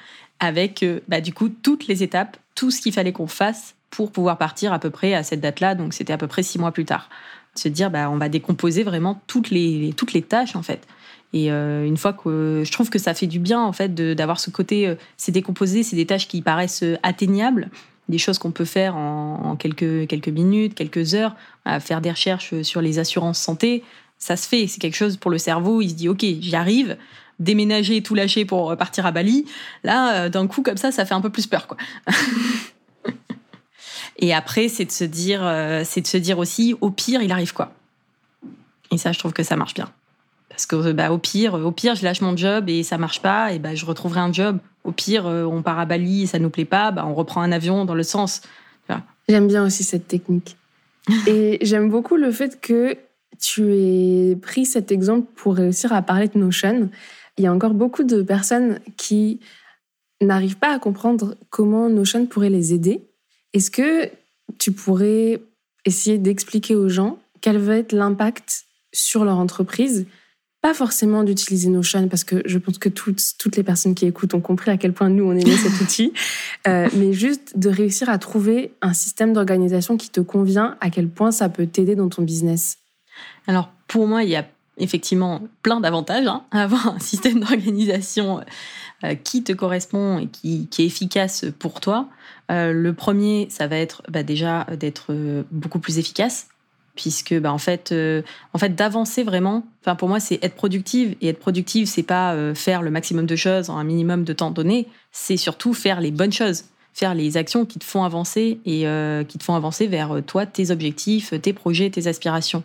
avec 0.40 0.82
euh, 0.82 1.00
bah, 1.06 1.20
du 1.20 1.32
coup 1.32 1.48
toutes 1.48 1.86
les 1.86 2.02
étapes, 2.02 2.36
tout 2.56 2.70
ce 2.70 2.80
qu'il 2.80 2.92
fallait 2.92 3.12
qu'on 3.12 3.28
fasse 3.28 3.76
pour 3.90 4.10
pouvoir 4.10 4.38
partir 4.38 4.72
à 4.72 4.78
peu 4.78 4.90
près 4.90 5.14
à 5.14 5.22
cette 5.22 5.40
date-là. 5.40 5.76
Donc 5.76 5.94
c'était 5.94 6.12
à 6.12 6.18
peu 6.18 6.26
près 6.26 6.42
six 6.42 6.58
mois 6.58 6.72
plus 6.72 6.84
tard. 6.84 7.08
Se 7.54 7.68
dire 7.68 7.90
bah 7.90 8.10
on 8.10 8.16
va 8.16 8.28
décomposer 8.28 8.84
vraiment 8.84 9.20
toutes 9.26 9.50
les 9.50 9.92
toutes 9.96 10.12
les 10.12 10.22
tâches 10.22 10.56
en 10.56 10.62
fait. 10.62 10.86
Et 11.32 11.52
euh, 11.52 11.86
une 11.86 11.96
fois 11.96 12.12
que 12.12 12.62
je 12.64 12.72
trouve 12.72 12.90
que 12.90 12.98
ça 12.98 13.14
fait 13.14 13.28
du 13.28 13.38
bien 13.38 13.60
en 13.60 13.72
fait 13.72 13.94
d'avoir 13.94 14.40
ce 14.40 14.50
côté, 14.50 14.88
euh, 14.88 14.96
c'est 15.16 15.32
décomposé, 15.32 15.82
c'est 15.82 15.96
des 15.96 16.06
tâches 16.06 16.26
qui 16.26 16.42
paraissent 16.42 16.82
euh, 16.82 16.96
atteignables, 17.02 17.70
des 18.08 18.18
choses 18.18 18.38
qu'on 18.38 18.50
peut 18.50 18.64
faire 18.64 18.96
en, 18.96 19.54
quelques 19.56 20.08
quelques 20.08 20.28
minutes, 20.28 20.74
quelques 20.74 21.14
heures, 21.14 21.36
faire 21.78 22.00
des 22.00 22.10
recherches 22.10 22.60
sur 22.62 22.80
les 22.80 22.98
assurances 22.98 23.38
santé, 23.38 23.84
ça 24.18 24.36
se 24.36 24.48
fait, 24.48 24.66
c'est 24.66 24.80
quelque 24.80 24.96
chose 24.96 25.16
pour 25.16 25.30
le 25.30 25.38
cerveau, 25.38 25.80
il 25.80 25.90
se 25.90 25.94
dit 25.94 26.08
ok 26.08 26.22
j'y 26.22 26.56
arrive, 26.56 26.96
déménager, 27.38 28.02
tout 28.02 28.16
lâcher 28.16 28.44
pour 28.44 28.76
partir 28.76 29.06
à 29.06 29.12
Bali, 29.12 29.44
là 29.84 30.28
d'un 30.28 30.48
coup 30.48 30.62
comme 30.62 30.76
ça 30.76 30.90
ça 30.90 31.06
fait 31.06 31.14
un 31.14 31.20
peu 31.20 31.30
plus 31.30 31.46
peur 31.46 31.68
quoi. 31.68 31.76
Et 34.18 34.34
après 34.34 34.66
c'est 34.66 34.86
de 34.86 34.90
se 34.90 35.04
c'est 35.84 36.00
de 36.00 36.06
se 36.08 36.16
dire 36.16 36.40
aussi 36.40 36.74
au 36.80 36.90
pire 36.90 37.22
il 37.22 37.30
arrive 37.30 37.52
quoi. 37.52 37.72
Et 38.90 38.98
ça 38.98 39.12
je 39.12 39.20
trouve 39.20 39.32
que 39.32 39.44
ça 39.44 39.54
marche 39.54 39.74
bien. 39.74 39.88
Parce 40.60 40.66
que 40.66 40.92
bah, 40.92 41.10
au 41.10 41.16
pire, 41.16 41.54
au 41.54 41.72
pire, 41.72 41.94
je 41.94 42.04
lâche 42.04 42.20
mon 42.20 42.36
job 42.36 42.68
et 42.68 42.82
ça 42.82 42.98
marche 42.98 43.22
pas, 43.22 43.54
et 43.54 43.58
bah, 43.58 43.74
je 43.74 43.86
retrouverai 43.86 44.20
un 44.20 44.30
job. 44.30 44.58
Au 44.84 44.92
pire, 44.92 45.26
euh, 45.26 45.44
on 45.44 45.62
part 45.62 45.78
à 45.78 45.86
Bali 45.86 46.24
et 46.24 46.26
ça 46.26 46.38
nous 46.38 46.50
plaît 46.50 46.66
pas, 46.66 46.90
bah, 46.90 47.06
on 47.06 47.14
reprend 47.14 47.40
un 47.40 47.50
avion 47.50 47.86
dans 47.86 47.94
le 47.94 48.02
sens. 48.02 48.42
J'aime 49.26 49.46
bien 49.46 49.64
aussi 49.64 49.84
cette 49.84 50.06
technique. 50.06 50.58
et 51.26 51.56
j'aime 51.62 51.88
beaucoup 51.88 52.16
le 52.16 52.30
fait 52.30 52.60
que 52.60 52.94
tu 53.40 53.72
aies 53.72 54.36
pris 54.36 54.66
cet 54.66 54.92
exemple 54.92 55.28
pour 55.34 55.54
réussir 55.54 55.94
à 55.94 56.02
parler 56.02 56.28
de 56.28 56.38
Notion. 56.38 56.90
Il 57.38 57.44
y 57.44 57.46
a 57.46 57.52
encore 57.54 57.72
beaucoup 57.72 58.04
de 58.04 58.20
personnes 58.20 58.80
qui 58.98 59.40
n'arrivent 60.20 60.58
pas 60.58 60.74
à 60.74 60.78
comprendre 60.78 61.36
comment 61.48 61.88
Notion 61.88 62.26
pourrait 62.26 62.50
les 62.50 62.74
aider. 62.74 63.00
Est-ce 63.54 63.70
que 63.70 64.10
tu 64.58 64.72
pourrais 64.72 65.40
essayer 65.86 66.18
d'expliquer 66.18 66.74
aux 66.74 66.90
gens 66.90 67.18
quel 67.40 67.56
va 67.56 67.76
être 67.76 67.92
l'impact 67.92 68.66
sur 68.92 69.24
leur 69.24 69.38
entreprise 69.38 70.06
pas 70.60 70.74
forcément 70.74 71.24
d'utiliser 71.24 71.70
Notion 71.70 72.08
parce 72.08 72.24
que 72.24 72.42
je 72.44 72.58
pense 72.58 72.78
que 72.78 72.88
toutes, 72.88 73.22
toutes 73.38 73.56
les 73.56 73.62
personnes 73.62 73.94
qui 73.94 74.06
écoutent 74.06 74.34
ont 74.34 74.40
compris 74.40 74.70
à 74.70 74.76
quel 74.76 74.92
point 74.92 75.08
nous 75.08 75.24
on 75.24 75.32
aimait 75.32 75.56
cet 75.56 75.80
outil, 75.80 76.12
euh, 76.68 76.88
mais 76.94 77.12
juste 77.12 77.58
de 77.58 77.70
réussir 77.70 78.10
à 78.10 78.18
trouver 78.18 78.74
un 78.82 78.92
système 78.92 79.32
d'organisation 79.32 79.96
qui 79.96 80.10
te 80.10 80.20
convient, 80.20 80.76
à 80.80 80.90
quel 80.90 81.08
point 81.08 81.30
ça 81.30 81.48
peut 81.48 81.66
t'aider 81.66 81.96
dans 81.96 82.08
ton 82.08 82.22
business. 82.22 82.78
Alors 83.46 83.70
pour 83.88 84.06
moi, 84.06 84.22
il 84.22 84.30
y 84.30 84.36
a 84.36 84.46
effectivement 84.76 85.42
plein 85.62 85.80
d'avantages 85.80 86.26
hein, 86.26 86.44
à 86.50 86.62
avoir 86.62 86.88
un 86.88 86.98
système 86.98 87.40
d'organisation 87.40 88.40
euh, 89.04 89.14
qui 89.14 89.42
te 89.42 89.52
correspond 89.52 90.18
et 90.18 90.26
qui, 90.26 90.68
qui, 90.68 90.82
est 90.82 90.86
efficace 90.86 91.46
pour 91.58 91.80
toi. 91.80 92.08
Euh, 92.50 92.72
le 92.72 92.92
premier, 92.92 93.48
ça 93.50 93.66
va 93.66 93.76
être 93.76 94.02
bah, 94.10 94.22
déjà 94.22 94.66
d'être 94.78 95.14
beaucoup 95.50 95.78
plus 95.78 95.98
efficace 95.98 96.48
puisque 97.00 97.34
bah, 97.40 97.50
en 97.50 97.58
fait, 97.58 97.92
euh, 97.92 98.20
en 98.52 98.58
fait 98.58 98.74
d'avancer 98.74 99.22
vraiment. 99.22 99.64
Enfin, 99.80 99.94
pour 99.94 100.08
moi, 100.08 100.20
c'est 100.20 100.38
être 100.42 100.54
productive 100.54 101.16
et 101.22 101.28
être 101.28 101.38
productive, 101.38 101.86
c'est 101.86 102.02
pas 102.02 102.34
euh, 102.34 102.54
faire 102.54 102.82
le 102.82 102.90
maximum 102.90 103.24
de 103.24 103.36
choses 103.36 103.70
en 103.70 103.78
un 103.78 103.84
minimum 103.84 104.24
de 104.24 104.34
temps 104.34 104.50
donné. 104.50 104.86
C'est 105.10 105.38
surtout 105.38 105.72
faire 105.72 106.02
les 106.02 106.10
bonnes 106.10 106.32
choses. 106.32 106.64
faire 106.92 107.14
les 107.14 107.36
actions 107.36 107.64
qui 107.64 107.78
te 107.78 107.84
font 107.84 108.02
avancer 108.02 108.58
et 108.66 108.86
euh, 108.86 109.24
qui 109.24 109.38
te 109.38 109.44
font 109.44 109.54
avancer 109.54 109.86
vers 109.86 110.20
toi, 110.26 110.44
tes 110.44 110.70
objectifs, 110.70 111.32
tes 111.40 111.54
projets, 111.54 111.88
tes 111.88 112.08
aspirations. 112.08 112.64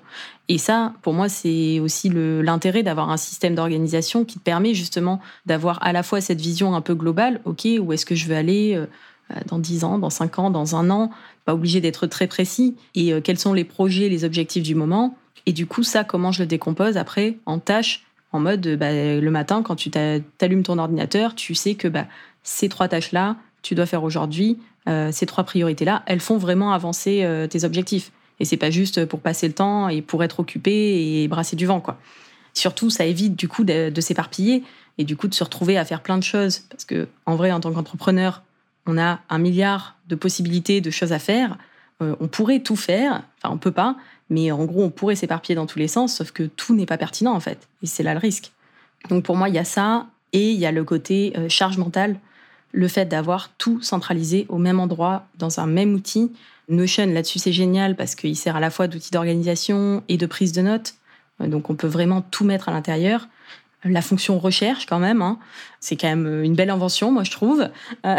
Et 0.49 0.57
ça, 0.57 0.93
pour 1.03 1.13
moi, 1.13 1.29
c'est 1.29 1.79
aussi 1.79 2.09
l'intérêt 2.09 2.83
d'avoir 2.83 3.11
un 3.11 3.17
système 3.17 3.55
d'organisation 3.55 4.25
qui 4.25 4.39
te 4.39 4.43
permet 4.43 4.73
justement 4.73 5.21
d'avoir 5.45 5.81
à 5.81 5.93
la 5.93 6.03
fois 6.03 6.19
cette 6.19 6.41
vision 6.41 6.75
un 6.75 6.81
peu 6.81 6.95
globale, 6.95 7.39
ok, 7.45 7.67
où 7.79 7.93
est-ce 7.93 8.05
que 8.05 8.15
je 8.15 8.25
veux 8.27 8.35
aller 8.35 8.83
dans 9.47 9.59
10 9.59 9.83
ans, 9.83 9.97
dans 9.97 10.09
5 10.09 10.39
ans, 10.39 10.49
dans 10.49 10.75
un 10.75 10.89
an, 10.89 11.09
pas 11.45 11.53
obligé 11.53 11.81
d'être 11.81 12.07
très 12.07 12.27
précis, 12.27 12.75
et 12.93 13.19
quels 13.21 13.39
sont 13.39 13.53
les 13.53 13.63
projets, 13.63 14.07
les 14.09 14.23
objectifs 14.23 14.63
du 14.63 14.75
moment. 14.75 15.17
Et 15.45 15.53
du 15.53 15.65
coup, 15.65 15.83
ça, 15.83 16.03
comment 16.03 16.31
je 16.31 16.43
le 16.43 16.47
décompose 16.47 16.97
après 16.97 17.37
en 17.45 17.59
tâches 17.59 18.05
en 18.31 18.39
mode 18.39 18.67
bah, 18.77 18.91
le 18.91 19.31
matin, 19.31 19.63
quand 19.63 19.75
tu 19.75 19.89
t'allumes 19.89 20.63
ton 20.63 20.77
ordinateur, 20.77 21.35
tu 21.35 21.55
sais 21.55 21.75
que 21.75 21.87
bah, 21.87 22.05
ces 22.43 22.69
trois 22.69 22.87
tâches-là, 22.87 23.37
tu 23.61 23.75
dois 23.75 23.85
faire 23.85 24.03
aujourd'hui, 24.03 24.59
euh, 24.87 25.11
ces 25.11 25.25
trois 25.25 25.43
priorités-là, 25.43 26.03
elles 26.05 26.19
font 26.19 26.37
vraiment 26.37 26.71
avancer 26.71 27.23
euh, 27.23 27.47
tes 27.47 27.63
objectifs. 27.63 28.11
Et 28.39 28.45
c'est 28.45 28.57
pas 28.57 28.69
juste 28.69 29.05
pour 29.05 29.21
passer 29.21 29.47
le 29.47 29.53
temps 29.53 29.89
et 29.89 30.01
pour 30.01 30.23
être 30.23 30.41
occupé 30.41 31.21
et 31.23 31.27
brasser 31.27 31.55
du 31.55 31.65
vent, 31.65 31.79
quoi. 31.79 31.97
Surtout, 32.53 32.89
ça 32.89 33.05
évite 33.05 33.35
du 33.35 33.47
coup 33.47 33.63
de, 33.63 33.91
s'éparpiller 33.99 34.63
et 34.97 35.03
du 35.03 35.17
coup 35.17 35.27
de 35.27 35.33
se 35.33 35.43
retrouver 35.43 35.77
à 35.77 35.83
faire 35.83 36.01
plein 36.01 36.17
de 36.17 36.23
choses. 36.23 36.59
Parce 36.69 36.85
que, 36.85 37.07
en 37.25 37.35
vrai, 37.35 37.51
en 37.51 37.59
tant 37.59 37.71
qu'entrepreneur, 37.71 38.43
on 38.85 38.97
a 38.97 39.19
un 39.29 39.37
milliard 39.37 39.97
de 40.07 40.15
possibilités, 40.15 40.81
de 40.81 40.91
choses 40.91 41.13
à 41.13 41.19
faire. 41.19 41.57
Euh, 42.01 42.15
on 42.19 42.27
pourrait 42.27 42.59
tout 42.59 42.75
faire, 42.75 43.23
enfin, 43.37 43.53
on 43.53 43.57
peut 43.57 43.71
pas, 43.71 43.95
mais 44.29 44.51
en 44.51 44.65
gros, 44.65 44.83
on 44.83 44.89
pourrait 44.89 45.15
s'éparpiller 45.15 45.55
dans 45.55 45.65
tous 45.65 45.79
les 45.79 45.87
sens, 45.87 46.15
sauf 46.15 46.31
que 46.31 46.43
tout 46.43 46.75
n'est 46.75 46.85
pas 46.85 46.97
pertinent, 46.97 47.33
en 47.33 47.39
fait. 47.39 47.67
Et 47.81 47.87
c'est 47.87 48.03
là 48.03 48.13
le 48.13 48.19
risque. 48.19 48.51
Donc, 49.09 49.23
pour 49.23 49.35
moi, 49.35 49.49
il 49.49 49.55
y 49.55 49.59
a 49.59 49.65
ça 49.65 50.07
et 50.33 50.51
il 50.51 50.59
y 50.59 50.65
a 50.65 50.71
le 50.71 50.83
côté 50.83 51.33
charge 51.47 51.77
mentale 51.77 52.17
le 52.75 52.87
fait 52.87 53.05
d'avoir 53.05 53.49
tout 53.57 53.81
centralisé 53.81 54.45
au 54.49 54.57
même 54.57 54.79
endroit, 54.79 55.27
dans 55.39 55.59
un 55.59 55.65
même 55.65 55.93
outil. 55.93 56.31
Notion, 56.67 57.07
là-dessus, 57.07 57.39
c'est 57.39 57.53
génial 57.53 57.95
parce 57.95 58.15
qu'il 58.15 58.35
sert 58.35 58.55
à 58.55 58.59
la 58.59 58.69
fois 58.69 58.87
d'outil 58.87 59.11
d'organisation 59.11 60.03
et 60.09 60.17
de 60.17 60.25
prise 60.25 60.51
de 60.51 60.61
notes. 60.61 60.95
Euh, 61.41 61.47
donc, 61.47 61.69
on 61.69 61.75
peut 61.75 61.87
vraiment 61.87 62.21
tout 62.21 62.43
mettre 62.43 62.69
à 62.69 62.71
l'intérieur. 62.73 63.27
La 63.85 64.01
fonction 64.01 64.39
recherche, 64.39 64.87
quand 64.87 64.99
même, 64.99 65.21
hein, 65.21 65.37
c'est 65.79 65.95
quand 65.95 66.07
même 66.07 66.43
une 66.43 66.55
belle 66.55 66.71
invention, 66.71 67.11
moi, 67.11 67.23
je 67.23 67.31
trouve. 67.31 67.69
Euh, 68.05 68.15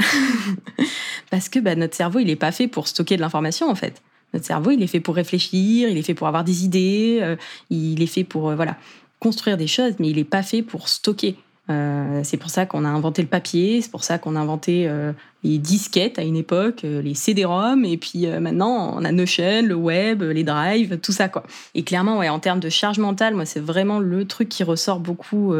parce 1.30 1.48
que 1.48 1.58
bah, 1.58 1.74
notre 1.74 1.96
cerveau, 1.96 2.20
il 2.20 2.26
n'est 2.26 2.36
pas 2.36 2.52
fait 2.52 2.68
pour 2.68 2.86
stocker 2.86 3.16
de 3.16 3.20
l'information, 3.20 3.68
en 3.68 3.74
fait. 3.74 4.00
Notre 4.32 4.46
cerveau, 4.46 4.70
il 4.70 4.82
est 4.82 4.86
fait 4.86 5.00
pour 5.00 5.16
réfléchir, 5.16 5.88
il 5.88 5.98
est 5.98 6.02
fait 6.02 6.14
pour 6.14 6.28
avoir 6.28 6.44
des 6.44 6.64
idées, 6.64 7.18
euh, 7.20 7.36
il 7.70 8.02
est 8.02 8.06
fait 8.06 8.24
pour 8.24 8.54
voilà 8.54 8.76
construire 9.18 9.56
des 9.56 9.66
choses, 9.66 9.94
mais 9.98 10.08
il 10.08 10.16
n'est 10.16 10.24
pas 10.24 10.42
fait 10.42 10.62
pour 10.62 10.88
stocker. 10.88 11.36
Euh, 11.68 12.20
c'est 12.22 12.36
pour 12.36 12.50
ça 12.50 12.64
qu'on 12.64 12.84
a 12.84 12.88
inventé 12.88 13.22
le 13.22 13.28
papier, 13.28 13.80
c'est 13.82 13.90
pour 13.90 14.04
ça 14.04 14.18
qu'on 14.18 14.36
a 14.36 14.40
inventé 14.40 14.86
euh, 14.86 15.12
les 15.42 15.58
disquettes 15.58 16.18
à 16.18 16.22
une 16.22 16.36
époque, 16.36 16.84
euh, 16.84 17.02
les 17.02 17.14
CD-ROM, 17.14 17.84
et 17.84 17.96
puis 17.96 18.26
maintenant 18.40 18.94
on 18.96 19.04
a 19.04 19.10
Notion, 19.10 19.62
le 19.62 19.74
web, 19.74 20.22
les 20.22 20.44
drives, 20.44 20.98
tout 21.00 21.10
ça 21.10 21.28
quoi. 21.28 21.42
Et 21.74 21.82
clairement, 21.82 22.18
ouais, 22.18 22.28
en 22.28 22.38
termes 22.38 22.60
de 22.60 22.68
charge 22.68 22.98
mentale, 22.98 23.34
moi 23.34 23.46
c'est 23.46 23.60
vraiment 23.60 23.98
le 23.98 24.24
truc 24.26 24.48
qui 24.48 24.62
ressort 24.62 25.00
beaucoup 25.00 25.54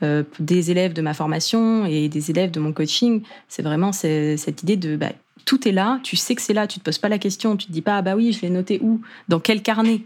des 0.00 0.70
élèves 0.70 0.94
de 0.94 1.02
ma 1.02 1.14
formation 1.14 1.84
et 1.84 2.08
des 2.08 2.30
élèves 2.30 2.50
de 2.50 2.60
mon 2.60 2.72
coaching. 2.72 3.22
C'est 3.48 3.62
vraiment 3.62 3.92
cette 3.92 4.62
idée 4.62 4.76
de 4.76 4.96
bah, 4.96 5.12
tout 5.44 5.68
est 5.68 5.72
là, 5.72 6.00
tu 6.02 6.16
sais 6.16 6.34
que 6.34 6.42
c'est 6.42 6.54
là, 6.54 6.66
tu 6.66 6.78
te 6.78 6.84
poses 6.84 6.98
pas 6.98 7.08
la 7.08 7.18
question, 7.18 7.56
tu 7.56 7.66
te 7.66 7.72
dis 7.72 7.82
pas 7.82 7.98
ah 7.98 8.02
bah 8.02 8.16
oui 8.16 8.32
je 8.32 8.40
l'ai 8.40 8.50
noté 8.50 8.78
où, 8.82 9.02
dans 9.28 9.40
quel 9.40 9.62
carnet? 9.62 10.00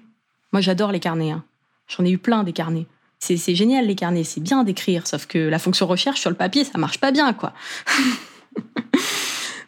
Moi 0.53 0.61
j'adore 0.61 0.91
les 0.91 1.01
carnets, 1.01 1.31
hein. 1.31 1.45
j'en 1.87 2.05
ai 2.05 2.11
eu 2.11 2.19
plein 2.19 2.43
des 2.43 2.53
carnets. 2.53 2.87
C'est 3.27 3.55
génial 3.55 3.87
les 3.87 3.95
carnets, 3.95 4.25
c'est 4.25 4.41
bien 4.41 4.63
d'écrire, 4.63 5.07
sauf 5.07 5.27
que 5.27 5.39
la 5.39 5.59
fonction 5.59 5.87
recherche 5.87 6.21
sur 6.21 6.31
le 6.31 6.37
papier, 6.37 6.65
ça 6.65 6.79
marche 6.79 6.99
pas 6.99 7.11
bien, 7.11 7.33
quoi. 7.33 7.53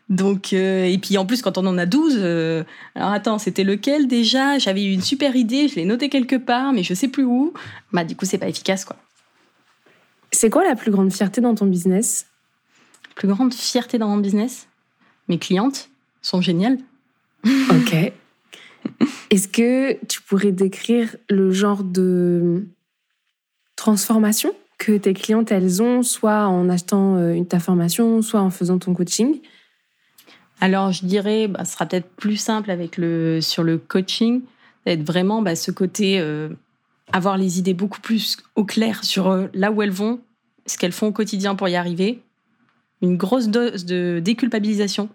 Donc, 0.09 0.55
euh, 0.55 0.85
et 0.85 0.97
puis 0.97 1.19
en 1.19 1.27
plus, 1.27 1.43
quand 1.43 1.59
on 1.59 1.67
en 1.67 1.77
a 1.77 1.85
12, 1.85 2.17
euh, 2.19 2.65
alors 2.95 3.11
attends, 3.11 3.39
c'était 3.39 3.65
lequel 3.65 4.07
déjà? 4.07 4.59
J'avais 4.59 4.83
eu 4.85 4.93
une 4.93 5.03
super 5.03 5.37
idée, 5.37 5.69
je 5.69 5.77
l'ai 5.77 5.85
noté 5.85 6.09
quelque 6.09 6.37
part, 6.37 6.73
mais 6.73 6.83
je 6.83 6.95
sais 6.95 7.09
plus 7.09 7.25
où. 7.25 7.53
Bah, 7.93 8.05
du 8.05 8.17
coup, 8.17 8.25
c'est 8.25 8.39
pas 8.39 8.49
efficace, 8.49 8.87
quoi. 8.87 8.97
C'est 10.33 10.51
quoi 10.51 10.65
la 10.65 10.77
plus 10.77 10.91
grande 10.91 11.13
fierté 11.13 11.41
dans 11.41 11.55
ton 11.55 11.67
business? 11.67 12.27
Plus 13.17 13.29
grande 13.29 13.53
fierté 13.53 13.99
dans 13.99 14.09
mon 14.09 14.19
business? 14.19 14.69
Mes 15.29 15.39
clientes 15.39 15.91
sont 16.23 16.41
géniales. 16.41 16.79
Ok. 17.45 17.95
Est-ce 19.31 19.49
que 19.49 19.99
tu 20.07 20.23
pourrais 20.23 20.53
décrire 20.53 21.17
le 21.29 21.51
genre 21.51 21.85
de 21.85 22.67
transformation 23.89 24.53
que 24.77 24.99
tes 24.99 25.15
clientes, 25.15 25.51
elles 25.51 25.81
ont, 25.83 26.03
soit 26.03 26.47
en 26.47 26.69
achetant 26.69 27.17
euh, 27.17 27.43
ta 27.45 27.59
formation, 27.59 28.21
soit 28.21 28.43
en 28.43 28.51
faisant 28.51 28.79
ton 28.79 28.93
coaching? 28.93 29.41
Alors, 30.61 30.93
je 30.93 31.07
dirais, 31.07 31.49
bah, 31.49 31.65
ce 31.65 31.73
sera 31.73 31.87
peut-être 31.87 32.11
plus 32.11 32.37
simple 32.37 32.71
avec 32.71 32.99
le, 32.99 33.41
sur 33.41 33.63
le 33.63 33.79
coaching, 33.79 34.43
d'être 34.85 35.05
vraiment 35.05 35.41
bah, 35.41 35.57
ce 35.57 35.71
côté, 35.71 36.21
euh, 36.21 36.51
avoir 37.15 37.39
les 37.39 37.59
idées 37.59 37.73
beaucoup 37.73 38.03
plus 38.03 38.37
au 38.57 38.65
clair 38.65 39.05
sur 39.05 39.29
euh, 39.29 39.47
là 39.55 39.73
où 39.73 39.81
elles 39.81 39.91
vont, 39.91 40.21
ce 40.67 40.77
qu'elles 40.77 40.93
font 40.93 41.07
au 41.07 41.13
quotidien 41.13 41.55
pour 41.55 41.69
y 41.71 41.75
arriver, 41.75 42.21
une 43.01 43.17
grosse 43.17 43.49
dose 43.49 43.87
de 43.87 44.21
déculpabilisation 44.23 45.09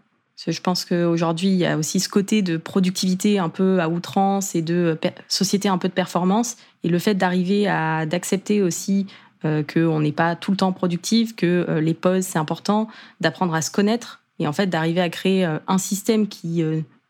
je 0.45 0.61
pense 0.61 0.83
qu'aujourd'hui, 0.83 1.49
il 1.49 1.55
y 1.55 1.65
a 1.65 1.77
aussi 1.77 1.99
ce 1.99 2.09
côté 2.09 2.41
de 2.41 2.57
productivité 2.57 3.39
un 3.39 3.49
peu 3.49 3.79
à 3.79 3.87
outrance 3.87 4.55
et 4.55 4.61
de 4.61 4.97
société 5.27 5.69
un 5.69 5.77
peu 5.77 5.87
de 5.87 5.93
performance. 5.93 6.57
Et 6.83 6.89
le 6.89 6.99
fait 6.99 7.15
d'arriver 7.15 7.67
à 7.67 8.05
d'accepter 8.05 8.61
aussi 8.61 9.07
euh, 9.45 9.61
qu'on 9.61 9.99
n'est 9.99 10.13
pas 10.13 10.37
tout 10.37 10.51
le 10.51 10.57
temps 10.57 10.71
productif, 10.71 11.35
que 11.35 11.65
euh, 11.67 11.81
les 11.81 11.93
pauses, 11.93 12.23
c'est 12.23 12.39
important, 12.39 12.87
d'apprendre 13.19 13.53
à 13.53 13.61
se 13.61 13.71
connaître 13.71 14.21
et 14.39 14.47
en 14.47 14.53
fait 14.53 14.67
d'arriver 14.67 15.01
à 15.01 15.09
créer 15.09 15.45
euh, 15.45 15.59
un 15.67 15.77
système 15.77 16.27
qui 16.27 16.63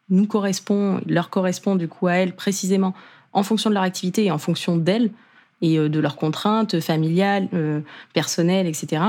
nous 0.10 0.26
correspond, 0.26 1.00
leur 1.06 1.30
correspond 1.30 1.76
du 1.76 1.88
coup 1.88 2.08
à 2.08 2.14
elles 2.14 2.36
précisément 2.36 2.96
en 3.34 3.44
fonction 3.44 3.70
de 3.70 3.76
leur 3.76 3.84
activité 3.84 4.26
et 4.26 4.32
en 4.32 4.40
fonction 4.40 4.78
d'elles 4.78 5.12
et 5.62 5.78
de 5.78 6.00
leurs 6.00 6.18
contraintes 6.18 6.82
familiales, 6.82 7.48
personnelles, 8.12 8.68
etc. 8.68 9.02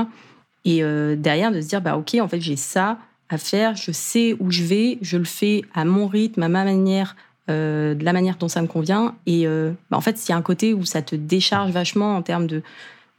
Et 0.63 0.81
derrière, 1.17 1.51
de 1.51 1.59
se 1.59 1.67
dire, 1.67 1.81
bah 1.81 1.97
ok, 1.97 2.15
en 2.21 2.29
fait, 2.29 2.39
j'ai 2.39 2.55
ça, 2.55 2.97
à 3.29 3.37
faire, 3.37 3.75
je 3.75 3.91
sais 3.91 4.35
où 4.39 4.51
je 4.51 4.63
vais, 4.63 4.97
je 5.01 5.17
le 5.17 5.23
fais 5.23 5.63
à 5.73 5.85
mon 5.85 6.07
rythme, 6.07 6.43
à 6.43 6.49
ma 6.49 6.63
manière, 6.63 7.15
euh, 7.49 7.93
de 7.93 8.03
la 8.03 8.13
manière 8.13 8.37
dont 8.37 8.47
ça 8.47 8.61
me 8.61 8.67
convient. 8.67 9.15
Et 9.25 9.47
euh, 9.47 9.71
bah, 9.89 9.97
en 9.97 10.01
fait, 10.01 10.23
il 10.25 10.31
y 10.31 10.33
a 10.33 10.37
un 10.37 10.41
côté 10.41 10.73
où 10.73 10.85
ça 10.85 11.01
te 11.01 11.15
décharge 11.15 11.71
vachement 11.71 12.15
en 12.15 12.21
termes 12.21 12.47
de, 12.47 12.61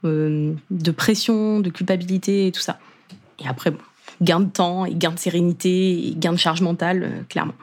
euh, 0.05 0.53
de 0.71 0.91
pression, 0.91 1.59
de 1.59 1.69
culpabilité 1.69 2.47
et 2.47 2.51
tout 2.51 2.61
ça. 2.61 2.79
Et 3.43 3.47
après, 3.47 3.73
gain 4.21 4.39
de 4.39 4.49
temps, 4.49 4.85
et 4.85 4.95
gain 4.95 5.11
de 5.11 5.19
sérénité, 5.19 6.07
et 6.07 6.15
gain 6.15 6.31
de 6.31 6.37
charge 6.37 6.61
mentale, 6.61 7.25
clairement. 7.29 7.55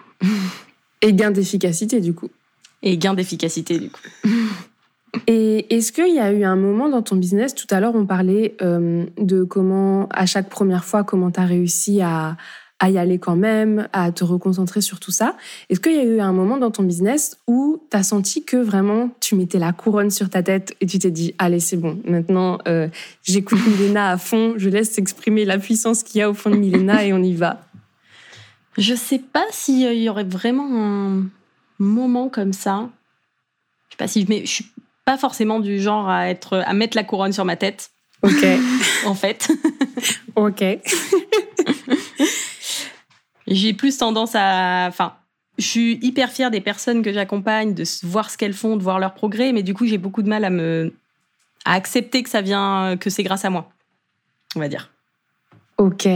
Et 1.03 1.13
gain 1.13 1.31
d'efficacité, 1.31 2.01
du 2.01 2.15
coup. 2.15 2.31
Et 2.83 2.97
gain 2.99 3.15
d'efficacité, 3.15 3.79
du 3.79 3.91
coup. 3.91 4.01
Et 5.27 5.75
est-ce 5.75 5.93
qu'il 5.93 6.15
y 6.15 6.19
a 6.19 6.33
eu 6.33 6.45
un 6.45 6.57
moment 6.57 6.89
dans 6.89 7.03
ton 7.03 7.17
business, 7.17 7.55
tout 7.55 7.67
à 7.71 7.81
l'heure 7.81 7.95
on 7.95 8.07
parlait 8.07 8.57
euh, 8.63 9.07
de 9.19 9.45
comment, 9.45 10.09
à 10.11 10.27
chaque 10.27 10.49
première 10.49 10.85
fois, 10.85 11.05
comment 11.05 11.31
tu 11.31 11.41
as 11.41 11.45
réussi 11.45 12.01
à, 12.01 12.37
y 12.83 12.99
aller 12.99 13.19
quand 13.19 13.37
même, 13.37 13.89
à 13.95 14.13
te 14.13 14.25
reconcentrer 14.25 14.83
sur 14.83 15.01
tout 15.01 15.11
ça? 15.11 15.37
Est-ce 15.71 15.81
qu'il 15.81 15.95
y 15.95 15.99
a 15.99 16.05
eu 16.05 16.21
un 16.21 16.33
moment 16.33 16.59
dans 16.59 16.71
ton 16.71 16.83
business 16.83 17.39
où 17.47 17.83
tu 17.91 17.97
as 17.97 18.03
senti 18.03 18.45
que 18.45 18.59
vraiment 18.59 19.11
tu 19.21 19.37
mettais 19.37 19.59
la 19.59 19.73
couronne 19.73 20.11
sur 20.11 20.29
ta 20.29 20.43
tête 20.43 20.77
et 20.81 20.87
tu 20.87 20.99
t'es 20.99 21.11
dit, 21.11 21.35
allez 21.39 21.61
c'est 21.61 21.79
bon, 21.79 21.99
maintenant 22.05 22.59
euh, 22.69 22.89
j'écoute 23.23 23.61
Milena 23.67 24.11
à 24.11 24.19
fond, 24.19 24.55
je 24.59 24.69
laisse 24.69 24.91
s'exprimer 24.91 25.45
la 25.47 25.59
puissance 25.59 26.03
qu'il 26.03 26.19
y 26.19 26.23
a 26.23 26.29
au 26.29 26.35
fond 26.35 26.51
de 26.51 26.57
Milena 26.57 27.05
et 27.05 27.13
on 27.13 27.23
y 27.23 27.35
va? 27.35 27.63
Je 28.77 28.95
sais 28.95 29.21
pas 29.21 29.45
s'il 29.51 30.03
y 30.03 30.09
aurait 30.09 30.25
vraiment 30.25 30.69
un 30.73 31.25
moment 31.79 32.29
comme 32.29 32.53
ça. 32.53 32.91
Je 33.89 33.95
sais 33.95 33.97
pas 33.97 34.09
si 34.09 34.27
mets, 34.29 34.45
je 34.45 34.51
suis 34.51 34.74
pas 35.05 35.19
forcément 35.19 35.61
du 35.61 35.81
genre 35.81 36.09
à 36.09 36.29
être 36.29 36.63
à 36.67 36.73
mettre 36.73 36.97
la 36.97 37.05
couronne 37.05 37.33
sur 37.33 37.45
ma 37.45 37.57
tête. 37.57 37.91
Ok. 38.23 38.45
en 39.07 39.15
fait. 39.15 39.51
ok. 40.37 40.65
J'ai 43.47 43.75
plus 43.75 43.99
tendance 43.99 44.35
à, 44.35 44.87
enfin, 44.89 45.13
je 45.59 45.67
suis 45.67 45.99
hyper 46.03 46.31
fière 46.31 46.51
des 46.51 46.63
personnes 46.63 47.03
que 47.03 47.13
j'accompagne, 47.13 47.75
de 47.75 47.85
voir 48.05 48.31
ce 48.31 48.39
qu'elles 48.39 48.55
font, 48.55 48.77
de 48.77 48.83
voir 48.83 48.99
leur 48.99 49.15
progrès, 49.15 49.53
mais 49.53 49.63
du 49.63 49.75
coup 49.75 49.87
j'ai 49.87 49.99
beaucoup 49.99 50.23
de 50.23 50.29
mal 50.29 50.45
à 50.45 50.51
me, 50.51 50.95
à 51.67 51.75
accepter 51.75 52.23
que 52.23 52.31
ça 52.31 52.41
vient, 52.41 52.97
que 52.99 53.11
c'est 53.11 53.23
grâce 53.23 53.45
à 53.45 53.51
moi, 53.51 53.69
on 54.57 54.61
va 54.61 54.69
dire. 54.69 54.91
Ok. 55.77 56.09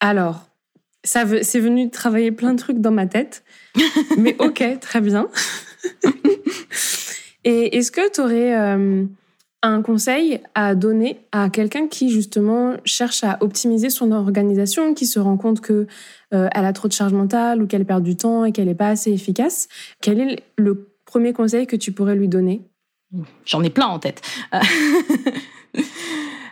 Alors, 0.00 0.46
ça 1.02 1.24
c'est 1.42 1.60
venu 1.60 1.90
travailler 1.90 2.30
plein 2.30 2.52
de 2.52 2.58
trucs 2.58 2.78
dans 2.78 2.90
ma 2.90 3.06
tête, 3.06 3.42
mais 4.18 4.36
ok, 4.38 4.62
très 4.80 5.00
bien. 5.00 5.28
Et 7.44 7.76
est-ce 7.76 7.90
que 7.90 8.12
tu 8.12 8.20
aurais 8.20 8.56
euh, 8.56 9.04
un 9.62 9.82
conseil 9.82 10.40
à 10.54 10.74
donner 10.74 11.20
à 11.32 11.48
quelqu'un 11.48 11.88
qui 11.88 12.10
justement 12.10 12.76
cherche 12.84 13.24
à 13.24 13.38
optimiser 13.40 13.90
son 13.90 14.12
organisation, 14.12 14.94
qui 14.94 15.06
se 15.06 15.18
rend 15.18 15.36
compte 15.36 15.60
que 15.60 15.86
euh, 16.34 16.48
elle 16.52 16.64
a 16.64 16.72
trop 16.72 16.88
de 16.88 16.92
charge 16.92 17.12
mentale 17.12 17.62
ou 17.62 17.66
qu'elle 17.66 17.84
perd 17.84 18.02
du 18.02 18.16
temps 18.16 18.44
et 18.44 18.52
qu'elle 18.52 18.66
n'est 18.66 18.74
pas 18.74 18.88
assez 18.88 19.12
efficace? 19.12 19.68
Quel 20.00 20.20
est 20.20 20.42
le 20.58 20.88
premier 21.04 21.32
conseil 21.32 21.66
que 21.66 21.76
tu 21.76 21.92
pourrais 21.92 22.14
lui 22.14 22.28
donner? 22.28 22.62
J'en 23.44 23.62
ai 23.62 23.70
plein 23.70 23.86
en 23.86 23.98
tête. 23.98 24.22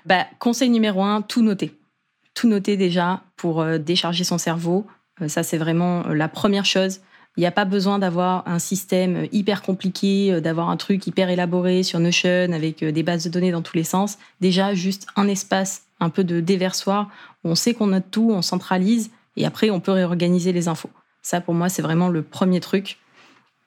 bah, 0.07 0.27
conseil 0.39 0.71
numéro 0.71 1.03
un, 1.03 1.23
tout 1.23 1.43
noter 1.43 1.75
tout 2.35 2.47
noter 2.47 2.77
déjà 2.77 3.23
pour 3.35 3.65
décharger 3.81 4.23
son 4.23 4.39
cerveau. 4.39 4.87
ça, 5.27 5.43
c'est 5.43 5.59
vraiment 5.59 6.07
la 6.07 6.29
première 6.29 6.65
chose. 6.65 7.01
Il 7.39 7.43
n'y 7.43 7.47
a 7.47 7.53
pas 7.53 7.65
besoin 7.65 8.01
d'avoir 8.01 8.43
un 8.49 8.59
système 8.59 9.29
hyper 9.31 9.63
compliqué, 9.63 10.41
d'avoir 10.41 10.71
un 10.71 10.77
truc 10.77 11.07
hyper 11.07 11.31
élaboré 11.31 11.85
sur 11.85 12.01
Notion 12.01 12.53
avec 12.53 12.83
des 12.83 13.03
bases 13.05 13.23
de 13.23 13.31
données 13.31 13.53
dans 13.53 13.63
tous 13.63 13.77
les 13.77 13.85
sens. 13.85 14.19
Déjà, 14.41 14.75
juste 14.75 15.07
un 15.15 15.29
espace, 15.29 15.83
un 16.01 16.11
peu 16.11 16.25
de 16.25 16.41
déversoir 16.41 17.09
où 17.45 17.51
on 17.51 17.55
sait 17.55 17.75
qu'on 17.75 17.87
note 17.87 18.11
tout, 18.11 18.33
on 18.33 18.43
centralise 18.43 19.13
et 19.37 19.47
après, 19.47 19.71
on 19.71 19.79
peut 19.79 19.93
réorganiser 19.93 20.53
les 20.53 20.67
infos. 20.67 20.91
Ça, 21.23 21.41
pour 21.41 21.55
moi, 21.55 21.69
c'est 21.69 21.81
vraiment 21.81 22.09
le 22.09 22.23
premier 22.23 22.59
truc. 22.59 22.99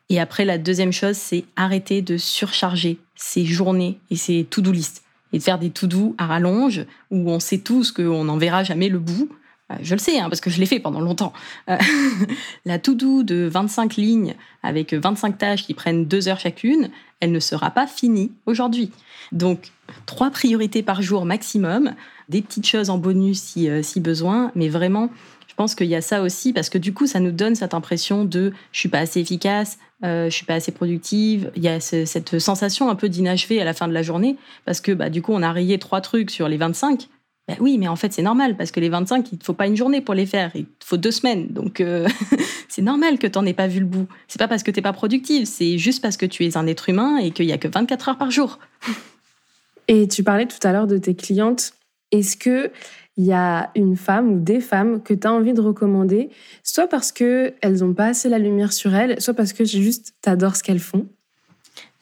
Et 0.09 0.19
après, 0.19 0.43
la 0.43 0.57
deuxième 0.57 0.91
chose, 0.91 1.15
c'est 1.15 1.45
arrêter 1.55 2.01
de 2.01 2.17
surcharger 2.17 2.99
ses 3.15 3.45
journées 3.45 3.99
et 4.09 4.17
ses 4.17 4.43
to-do 4.43 4.73
list. 4.73 5.03
Et 5.31 5.37
de 5.37 5.43
faire 5.43 5.59
des 5.59 5.69
to-do 5.69 6.13
à 6.17 6.25
rallonge, 6.25 6.85
où 7.09 7.31
on 7.31 7.39
sait 7.39 7.59
tous 7.59 7.93
qu'on 7.93 8.25
n'en 8.25 8.35
verra 8.35 8.65
jamais 8.65 8.89
le 8.89 8.99
bout. 8.99 9.29
Euh, 9.71 9.75
je 9.81 9.95
le 9.95 9.99
sais, 9.99 10.19
hein, 10.19 10.29
parce 10.29 10.41
que 10.41 10.49
je 10.49 10.59
l'ai 10.59 10.65
fait 10.65 10.79
pendant 10.79 11.01
longtemps. 11.01 11.33
Euh, 11.69 11.77
la 12.65 12.79
to-do 12.79 13.23
de 13.23 13.49
25 13.51 13.95
lignes 13.95 14.35
avec 14.63 14.93
25 14.93 15.37
tâches 15.37 15.65
qui 15.65 15.73
prennent 15.73 16.05
deux 16.05 16.27
heures 16.27 16.39
chacune, 16.39 16.89
elle 17.19 17.31
ne 17.31 17.39
sera 17.39 17.71
pas 17.71 17.87
finie 17.87 18.31
aujourd'hui. 18.45 18.91
Donc, 19.31 19.71
trois 20.05 20.29
priorités 20.29 20.83
par 20.83 21.01
jour 21.01 21.25
maximum, 21.25 21.93
des 22.29 22.41
petites 22.41 22.67
choses 22.67 22.89
en 22.89 22.97
bonus 22.97 23.41
si, 23.41 23.69
euh, 23.69 23.81
si 23.81 23.99
besoin, 23.99 24.51
mais 24.55 24.69
vraiment 24.69 25.09
je 25.51 25.55
pense 25.55 25.75
qu'il 25.75 25.87
y 25.87 25.95
a 25.95 26.01
ça 26.01 26.21
aussi 26.21 26.53
parce 26.53 26.69
que 26.69 26.77
du 26.77 26.93
coup, 26.93 27.07
ça 27.07 27.19
nous 27.19 27.33
donne 27.33 27.55
cette 27.55 27.73
impression 27.73 28.23
de 28.23 28.53
je 28.71 28.79
suis 28.79 28.87
pas 28.87 28.99
assez 28.99 29.19
efficace, 29.19 29.79
euh, 30.01 30.29
je 30.29 30.33
suis 30.33 30.45
pas 30.45 30.53
assez 30.53 30.71
productive. 30.71 31.51
Il 31.57 31.61
y 31.61 31.67
a 31.67 31.81
cette 31.81 32.39
sensation 32.39 32.89
un 32.89 32.95
peu 32.95 33.09
d'inachevé 33.09 33.61
à 33.61 33.65
la 33.65 33.73
fin 33.73 33.89
de 33.89 33.93
la 33.93 34.01
journée 34.01 34.37
parce 34.63 34.79
que 34.79 34.93
bah, 34.93 35.09
du 35.09 35.21
coup, 35.21 35.33
on 35.33 35.43
a 35.43 35.51
rayé 35.51 35.77
trois 35.77 35.99
trucs 35.99 36.31
sur 36.31 36.47
les 36.47 36.55
25. 36.55 37.09
Bah 37.51 37.57
oui, 37.59 37.77
mais 37.77 37.87
en 37.87 37.97
fait, 37.97 38.13
c'est 38.13 38.21
normal 38.21 38.55
parce 38.55 38.71
que 38.71 38.79
les 38.79 38.87
25, 38.87 39.31
il 39.33 39.39
ne 39.39 39.43
faut 39.43 39.53
pas 39.53 39.67
une 39.67 39.75
journée 39.75 39.99
pour 39.99 40.13
les 40.13 40.25
faire, 40.25 40.51
il 40.55 40.65
faut 40.83 40.97
deux 40.97 41.11
semaines. 41.11 41.47
Donc, 41.47 41.81
euh, 41.81 42.07
c'est 42.69 42.81
normal 42.81 43.19
que 43.19 43.27
tu 43.27 43.37
n'en 43.37 43.45
aies 43.45 43.53
pas 43.53 43.67
vu 43.67 43.81
le 43.81 43.85
bout. 43.85 44.07
C'est 44.27 44.39
pas 44.39 44.47
parce 44.47 44.63
que 44.63 44.71
tu 44.71 44.77
n'es 44.77 44.83
pas 44.83 44.93
productive, 44.93 45.45
c'est 45.45 45.77
juste 45.77 46.01
parce 46.01 46.15
que 46.15 46.25
tu 46.25 46.45
es 46.45 46.55
un 46.55 46.65
être 46.65 46.87
humain 46.87 47.17
et 47.17 47.31
qu'il 47.31 47.45
y 47.45 47.51
a 47.51 47.57
que 47.57 47.67
24 47.67 48.09
heures 48.09 48.17
par 48.17 48.31
jour. 48.31 48.59
Et 49.87 50.07
tu 50.07 50.23
parlais 50.23 50.45
tout 50.45 50.65
à 50.65 50.71
l'heure 50.71 50.87
de 50.87 50.97
tes 50.97 51.15
clientes. 51.15 51.73
Est-ce 52.11 52.37
que 52.37 52.71
il 53.17 53.25
y 53.25 53.33
a 53.33 53.71
une 53.75 53.97
femme 53.97 54.31
ou 54.31 54.39
des 54.39 54.61
femmes 54.61 55.03
que 55.03 55.13
tu 55.13 55.27
as 55.27 55.33
envie 55.33 55.53
de 55.53 55.59
recommander, 55.59 56.29
soit 56.63 56.87
parce 56.87 57.11
qu'elles 57.11 57.79
n'ont 57.81 57.93
pas 57.93 58.05
assez 58.05 58.29
la 58.29 58.39
lumière 58.39 58.71
sur 58.71 58.95
elles, 58.95 59.19
soit 59.19 59.33
parce 59.33 59.51
que 59.51 59.65
juste 59.65 60.13
t'adores 60.21 60.55
ce 60.55 60.63
qu'elles 60.63 60.79
font? 60.79 61.07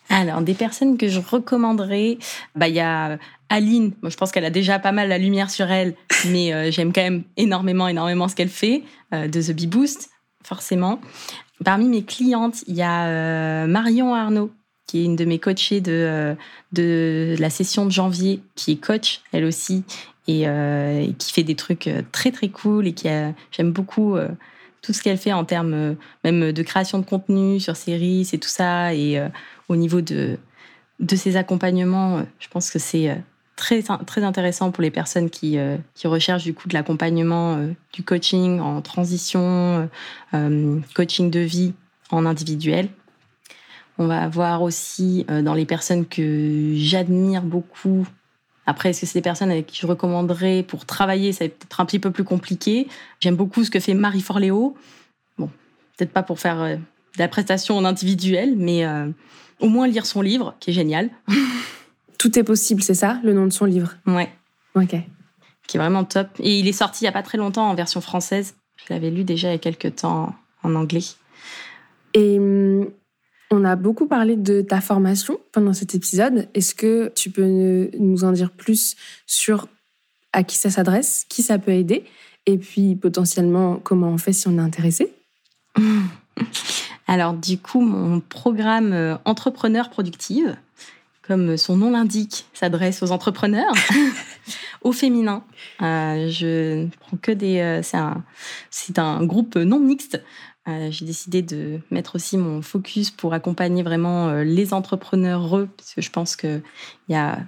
Alors, 0.10 0.42
des 0.42 0.56
personnes 0.56 0.98
que 0.98 1.08
je 1.08 1.20
recommanderais, 1.20 2.18
bah 2.56 2.68
il 2.68 2.76
y 2.76 2.80
a 2.80 3.20
Aline. 3.50 3.94
Moi, 4.02 4.10
je 4.10 4.18
pense 4.18 4.32
qu'elle 4.32 4.46
a 4.46 4.50
déjà 4.50 4.80
pas 4.80 4.92
mal 4.92 5.10
la 5.10 5.18
lumière 5.18 5.50
sur 5.50 5.70
elle, 5.72 5.96
mais 6.28 6.54
euh, 6.54 6.72
j'aime 6.72 6.94
quand 6.94 7.02
même 7.02 7.24
énormément, 7.38 7.88
énormément 7.88 8.28
ce 8.28 8.36
qu'elle 8.36 8.50
fait 8.50 8.84
euh, 9.14 9.28
de 9.28 9.42
The 9.42 9.52
Bee 9.52 9.68
Boost, 9.68 10.10
forcément. 10.44 11.00
Parmi 11.64 11.88
mes 11.88 12.04
clientes, 12.04 12.64
il 12.68 12.76
y 12.76 12.82
a 12.82 13.08
euh, 13.08 13.68
Marion 13.68 14.16
Arnaud, 14.16 14.52
qui 14.88 15.02
est 15.02 15.06
une 15.06 15.16
de 15.16 15.26
mes 15.26 15.38
coachées 15.38 15.82
de, 15.82 16.36
de 16.72 17.36
la 17.38 17.50
session 17.50 17.86
de 17.86 17.92
janvier, 17.92 18.42
qui 18.56 18.72
est 18.72 18.78
coach, 18.78 19.22
elle 19.32 19.46
aussi, 19.46 19.84
et, 20.28 20.46
qui 21.18 21.32
fait 21.32 21.44
des 21.44 21.56
trucs 21.56 21.90
très 22.12 22.32
très 22.32 22.50
cool 22.50 22.88
et 22.88 22.94
qui 22.94 23.08
j'aime 23.52 23.72
beaucoup 23.72 24.18
tout 24.82 24.94
ce 24.94 25.02
qu'elle 25.02 25.18
fait 25.18 25.34
en 25.34 25.46
termes 25.46 25.96
même 26.24 26.52
de 26.52 26.64
création 26.64 27.00
de 27.00 27.06
contenu 27.06 27.60
sur 27.60 27.76
séries 27.76 28.30
et 28.32 28.38
tout 28.38 28.50
ça 28.50 28.94
et 28.94 29.22
au 29.68 29.76
niveau 29.76 30.02
de 30.02 30.38
de 31.00 31.16
ses 31.16 31.38
accompagnements 31.38 32.24
je 32.40 32.48
pense 32.48 32.70
que 32.70 32.80
c'est 32.80 33.22
très 33.56 33.84
très 34.06 34.24
intéressant 34.24 34.72
pour 34.72 34.82
les 34.82 34.92
personnes 34.92 35.30
qui 35.30 35.58
qui 35.96 36.08
recherchent 36.08 36.44
du 36.44 36.54
coup 36.54 36.68
de 36.68 36.74
l'accompagnement 36.74 37.58
du 37.94 38.04
coaching 38.04 38.60
en 38.60 38.82
transition 38.82 39.90
coaching 40.96 41.30
de 41.30 41.40
vie 41.40 41.74
en 42.12 42.26
individuel. 42.26 42.90
On 43.98 44.08
va 44.08 44.22
avoir 44.22 44.62
aussi 44.62 45.26
dans 45.28 45.54
les 45.54 45.66
personnes 45.66 46.06
que 46.06 46.74
j'admire 46.76 47.42
beaucoup 47.42 48.08
après, 48.70 48.92
est-ce 48.92 49.02
que 49.02 49.08
c'est 49.08 49.18
des 49.18 49.24
personnes 49.24 49.50
avec 49.50 49.66
qui 49.66 49.80
je 49.82 49.88
recommanderais 49.88 50.62
pour 50.62 50.86
travailler? 50.86 51.34
Ça 51.34 51.46
va 51.46 51.50
peut-être 51.50 51.80
un 51.80 51.86
petit 51.86 51.98
peu 51.98 52.12
plus 52.12 52.24
compliqué. 52.24 52.88
J'aime 53.20 53.36
beaucoup 53.36 53.64
ce 53.64 53.72
que 53.72 53.80
fait 53.80 53.96
Marie 53.96 54.22
Forléo. 54.22 54.78
Bon, 55.40 55.50
peut-être 55.98 56.12
pas 56.12 56.22
pour 56.22 56.40
faire 56.40 56.62
euh, 56.62 56.76
de 56.76 57.18
la 57.18 57.28
prestation 57.28 57.76
en 57.76 57.84
individuel, 57.84 58.54
mais 58.56 58.86
euh, 58.86 59.10
au 59.60 59.70
moins 59.70 59.88
lire 59.88 60.06
son 60.06 60.22
livre, 60.22 60.54
qui 60.60 60.70
est 60.70 60.74
génial. 60.74 61.10
Tout 62.20 62.38
est 62.38 62.44
possible, 62.44 62.84
c'est 62.84 62.94
ça, 62.94 63.20
le 63.24 63.34
nom 63.34 63.46
de 63.46 63.52
son 63.52 63.66
livre? 63.66 63.96
Ouais. 64.06 64.30
Ok. 64.76 64.96
Qui 65.66 65.78
est 65.78 65.80
vraiment 65.80 66.04
top. 66.04 66.28
Et 66.38 66.60
il 66.60 66.68
est 66.68 66.74
sorti 66.74 67.04
il 67.04 67.06
n'y 67.06 67.10
a 67.10 67.14
pas 67.14 67.24
très 67.24 67.40
longtemps 67.40 67.72
en 67.72 67.74
version 67.74 68.02
française. 68.02 68.54
Je 68.76 68.94
l'avais 68.94 69.10
lu 69.10 69.24
déjà 69.24 69.48
il 69.48 69.54
y 69.54 69.56
a 69.56 69.58
quelques 69.58 69.96
temps 69.96 70.36
en 70.62 70.76
anglais. 70.76 71.06
Et 72.14 72.38
hum, 72.38 72.88
on 73.52 73.66
a 73.66 73.76
beaucoup 73.76 74.08
parlé 74.08 74.36
de 74.36 74.62
ta 74.62 74.82
formation 74.82 75.40
pendant 75.52 75.74
cet 75.74 75.96
épisode. 75.96 76.48
Est-ce 76.54 76.76
que 76.76 77.12
tu 77.16 77.30
peux 77.30 77.90
nous 77.98 78.24
en 78.24 78.32
dire 78.32 78.52
plus 78.52 78.96
sur 79.26 79.68
à 80.34 80.44
qui 80.44 80.58
ça 80.58 80.70
s'adresse, 80.70 81.26
qui 81.30 81.42
ça 81.42 81.58
peut 81.58 81.72
aider, 81.72 82.06
et 82.46 82.58
puis 82.58 82.96
potentiellement 82.96 83.78
comment 83.78 84.10
on 84.10 84.18
fait 84.18 84.34
si 84.34 84.48
on 84.48 84.58
est 84.58 84.62
intéressé? 84.62 85.12
Alors 87.08 87.34
du 87.34 87.58
coup, 87.58 87.82
mon 87.82 88.20
programme 88.20 88.94
euh, 88.94 89.16
Entrepreneur 89.26 89.90
Productive, 89.90 90.56
comme 91.24 91.58
son 91.58 91.78
nom 91.78 91.92
l'indique, 91.92 92.46
s'adresse 92.54 93.02
aux 93.02 93.12
entrepreneurs, 93.12 93.74
au 94.82 94.92
féminin. 94.92 95.44
Euh, 95.82 96.30
je 96.30 96.84
ne 96.84 96.88
prends 97.00 97.18
que 97.18 97.32
des... 97.32 97.60
Euh, 97.60 97.82
c'est 98.70 99.00
un 99.00 99.26
groupe 99.26 99.56
non 99.56 99.80
mixte 99.80 100.22
j'ai 100.90 101.06
décidé 101.06 101.42
de 101.42 101.80
mettre 101.92 102.16
aussi 102.16 102.38
mon 102.38 102.62
focus 102.62 103.12
pour 103.12 103.34
accompagner 103.34 103.84
vraiment 103.84 104.28
euh, 104.30 104.44
les 104.44 104.74
entrepreneurs, 104.74 105.68
parce 105.78 105.94
que 105.94 106.02
je 106.02 106.10
pense 106.10 106.36
qu'il 106.36 106.62
y 107.08 107.16
a 107.16 107.40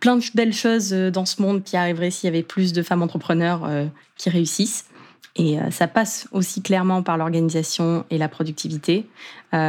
plein 0.00 0.16
de 0.16 0.24
belles 0.34 0.52
choses 0.52 0.92
euh, 0.92 1.10
dans 1.10 1.26
ce 1.26 1.40
monde 1.42 1.62
qui 1.62 1.76
arriveraient 1.76 2.10
s'il 2.10 2.28
y 2.28 2.32
avait 2.32 2.42
plus 2.42 2.72
de 2.72 2.82
femmes 2.82 3.02
entrepreneurs 3.02 3.68
qui 4.16 4.30
réussissent. 4.30 4.86
Et 5.36 5.58
ça 5.72 5.88
passe 5.88 6.28
aussi 6.30 6.62
clairement 6.62 7.02
par 7.02 7.16
l'organisation 7.16 8.04
et 8.08 8.18
la 8.18 8.28
productivité. 8.28 9.04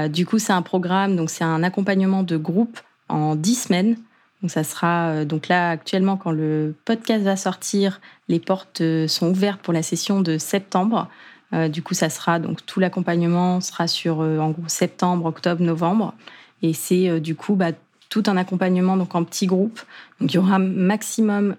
du 0.10 0.28
coup, 0.28 0.38
c'est 0.38 0.54
un 0.54 0.62
programme, 0.62 1.16
donc 1.16 1.32
c'est 1.32 1.44
un 1.44 1.64
accompagnement 1.64 2.22
de 2.22 2.38
groupe 2.38 2.80
en 3.10 3.36
10 3.36 3.56
semaines. 3.56 3.98
Donc 4.44 4.52
ça 4.52 4.64
sera 4.64 5.26
donc 5.26 5.48
là 5.48 5.72
actuellement 5.72 6.18
quand 6.18 6.30
le 6.30 6.76
podcast 6.86 7.24
va 7.24 7.36
sortir, 7.36 8.00
les 8.28 8.40
portes 8.40 8.84
sont 9.08 9.32
ouvertes 9.32 9.62
pour 9.62 9.74
la 9.74 9.82
session 9.82 10.22
de 10.22 10.38
septembre. 10.38 11.10
Euh, 11.54 11.68
du 11.68 11.82
coup, 11.82 11.94
ça 11.94 12.10
sera 12.10 12.40
donc 12.40 12.66
tout 12.66 12.80
l'accompagnement 12.80 13.62
sera 13.62 13.88
sur 13.88 14.22
euh, 14.22 14.40
en 14.40 14.52
gros 14.52 14.68
septembre, 14.68 15.26
octobre, 15.26 15.62
novembre, 15.62 16.14
et 16.62 16.74
c'est 16.74 17.10
euh, 17.10 17.20
du 17.20 17.36
coup 17.36 17.56
bah, 17.56 17.72
tout 18.10 18.24
un 18.28 18.38
accompagnement 18.38 18.98
donc 18.98 19.16
en 19.16 19.24
petits 19.24 19.48
groupes. 19.48 19.82
Donc 20.20 20.34
il 20.34 20.36
y 20.36 20.40
aura 20.40 20.60
maximum 20.60 21.56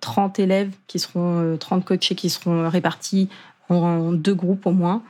30 0.00 0.38
élèves 0.40 0.70
qui 0.88 0.98
seront 0.98 1.56
30 1.58 1.84
coachés 1.84 2.14
qui 2.14 2.30
seront 2.30 2.68
répartis 2.68 3.28
en 3.68 4.10
deux 4.10 4.34
groupes 4.34 4.66
au 4.66 4.72
moins 4.72 5.02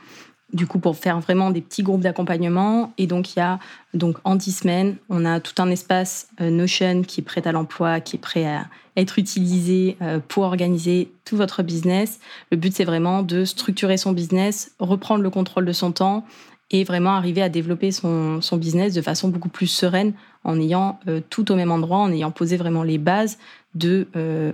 du 0.53 0.67
coup 0.67 0.79
pour 0.79 0.97
faire 0.97 1.19
vraiment 1.19 1.51
des 1.51 1.61
petits 1.61 1.83
groupes 1.83 2.01
d'accompagnement. 2.01 2.93
Et 2.97 3.07
donc 3.07 3.35
il 3.35 3.39
y 3.39 3.41
a 3.41 3.59
donc 3.93 4.17
en 4.23 4.35
dix 4.35 4.51
semaines, 4.57 4.95
on 5.09 5.25
a 5.25 5.39
tout 5.39 5.61
un 5.61 5.69
espace 5.69 6.27
euh, 6.39 6.49
Notion 6.49 7.03
qui 7.03 7.21
est 7.21 7.23
prêt 7.23 7.45
à 7.47 7.51
l'emploi, 7.51 7.99
qui 7.99 8.17
est 8.17 8.19
prêt 8.19 8.45
à 8.45 8.67
être 8.97 9.19
utilisé 9.19 9.97
euh, 10.01 10.19
pour 10.27 10.43
organiser 10.43 11.11
tout 11.25 11.37
votre 11.37 11.63
business. 11.63 12.19
Le 12.51 12.57
but 12.57 12.73
c'est 12.73 12.83
vraiment 12.83 13.23
de 13.23 13.45
structurer 13.45 13.97
son 13.97 14.11
business, 14.11 14.71
reprendre 14.79 15.23
le 15.23 15.29
contrôle 15.29 15.65
de 15.65 15.73
son 15.73 15.91
temps 15.91 16.25
et 16.73 16.83
vraiment 16.83 17.11
arriver 17.11 17.41
à 17.41 17.49
développer 17.49 17.91
son, 17.91 18.39
business 18.53 18.93
de 18.93 19.01
façon 19.01 19.27
beaucoup 19.27 19.49
plus 19.49 19.67
sereine 19.67 20.13
en 20.45 20.57
ayant 20.59 20.99
euh, 21.07 21.19
tout 21.29 21.51
au 21.51 21.55
même 21.55 21.71
endroit, 21.71 21.97
en 21.97 22.11
ayant 22.11 22.31
posé 22.31 22.55
vraiment 22.55 22.83
les 22.83 22.97
bases 22.97 23.37
de 23.75 24.07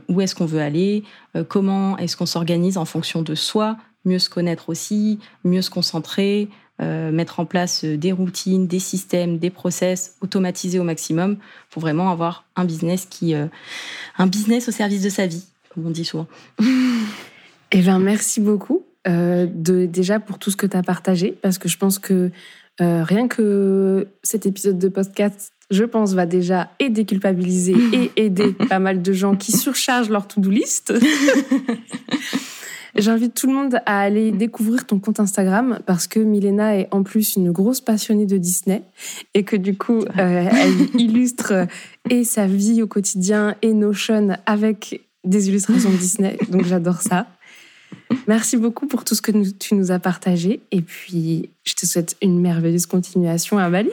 où 0.10 0.22
est-ce 0.22 0.36
qu'on 0.36 0.46
veut 0.46 0.62
aller, 0.62 1.04
comment 1.48 1.98
est-ce 1.98 2.16
qu'on 2.16 2.28
s'organise 2.28 2.78
en 2.78 2.86
fonction 2.86 3.24
de 3.24 3.34
soi, 3.34 3.76
mieux 4.08 4.20
se 4.20 4.30
connaître 4.30 4.70
aussi, 4.70 5.20
mieux 5.44 5.62
se 5.62 5.70
concentrer, 5.70 6.50
euh, 6.80 7.12
mettre 7.12 7.40
en 7.40 7.46
place 7.46 7.84
euh, 7.86 7.98
des 7.98 8.12
routines, 8.12 8.68
des 8.68 8.78
systèmes, 8.78 9.40
des 9.40 9.50
process 9.50 10.16
automatisés 10.22 10.78
au 10.78 10.84
maximum 10.84 11.38
pour 11.72 11.82
vraiment 11.82 12.12
avoir 12.12 12.46
un 12.56 12.66
business 12.66 13.08
qui, 13.10 13.34
euh, 13.34 13.48
un 14.20 14.28
business 14.28 14.70
au 14.70 14.72
service 14.72 15.02
de 15.02 15.10
sa 15.10 15.26
vie, 15.26 15.44
comme 15.74 15.88
on 15.88 15.92
dit 15.92 16.06
souvent. 16.06 16.28
Eh 17.74 17.82
bien, 17.82 18.00
merci 18.00 18.40
beaucoup 18.40 18.86
de, 19.06 19.86
déjà 19.88 20.22
pour 20.22 20.40
tout 20.40 20.52
ce 20.52 20.56
que 20.56 20.66
tu 20.66 20.78
as 20.78 20.84
partagé, 20.84 21.38
parce 21.42 21.58
que 21.58 21.68
je 21.68 21.78
pense 21.78 22.00
que 22.00 22.32
rien 22.80 23.28
que 23.28 24.08
cet 24.24 24.46
épisode 24.46 24.80
de 24.80 24.88
podcast, 24.88 25.52
je 25.70 25.84
pense, 25.84 26.14
va 26.14 26.26
déjà 26.26 26.70
et 26.80 26.90
déculpabiliser 26.90 27.76
et 27.94 28.12
aider 28.16 28.54
pas 28.54 28.80
mal 28.80 29.02
de 29.02 29.12
gens 29.12 29.36
qui 29.36 29.52
surchargent 29.52 30.10
leur 30.10 30.30
to-do 30.30 30.50
list. 30.50 30.94
J'invite 32.98 33.36
tout 33.36 33.48
le 33.48 33.54
monde 33.54 33.80
à 33.86 34.00
aller 34.00 34.32
découvrir 34.32 34.86
ton 34.88 35.00
compte 35.00 35.20
Instagram 35.20 35.80
parce 35.86 36.08
que 36.08 36.20
Milena 36.20 36.78
est 36.78 36.88
en 36.92 37.04
plus 37.04 37.36
une 37.36 37.52
grosse 37.52 37.80
passionnée 37.80 38.26
de 38.26 38.38
Disney 38.38 38.82
et 39.34 39.44
que 39.44 39.56
du 39.56 39.78
coup, 39.78 40.00
euh, 40.18 40.50
elle 40.52 41.00
illustre 41.00 41.68
et 42.10 42.24
sa 42.24 42.48
vie 42.48 42.82
au 42.82 42.88
quotidien 42.88 43.56
et 43.62 43.74
Notion 43.74 44.38
avec 44.46 45.02
des 45.24 45.50
illustrations 45.50 45.92
Disney, 45.92 46.38
donc 46.50 46.66
j'adore 46.66 47.02
ça. 47.02 47.28
Merci 48.28 48.58
beaucoup 48.58 48.88
pour 48.88 49.04
tout 49.04 49.16
ce 49.16 49.22
que 49.22 49.32
tu 49.52 49.76
nous 49.76 49.92
as 49.92 50.00
partagé. 50.00 50.62
Et 50.72 50.82
puis, 50.82 51.50
je 51.64 51.74
te 51.74 51.86
souhaite 51.86 52.18
une 52.22 52.40
merveilleuse 52.40 52.86
continuation 52.86 53.58
à 53.58 53.70
Bali. 53.70 53.90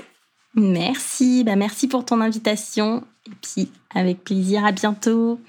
Merci, 0.54 1.44
bah 1.44 1.56
merci 1.56 1.88
pour 1.88 2.04
ton 2.04 2.20
invitation. 2.20 3.04
Et 3.26 3.32
puis, 3.42 3.68
avec 3.94 4.24
plaisir, 4.24 4.64
à 4.64 4.72
bientôt. 4.72 5.40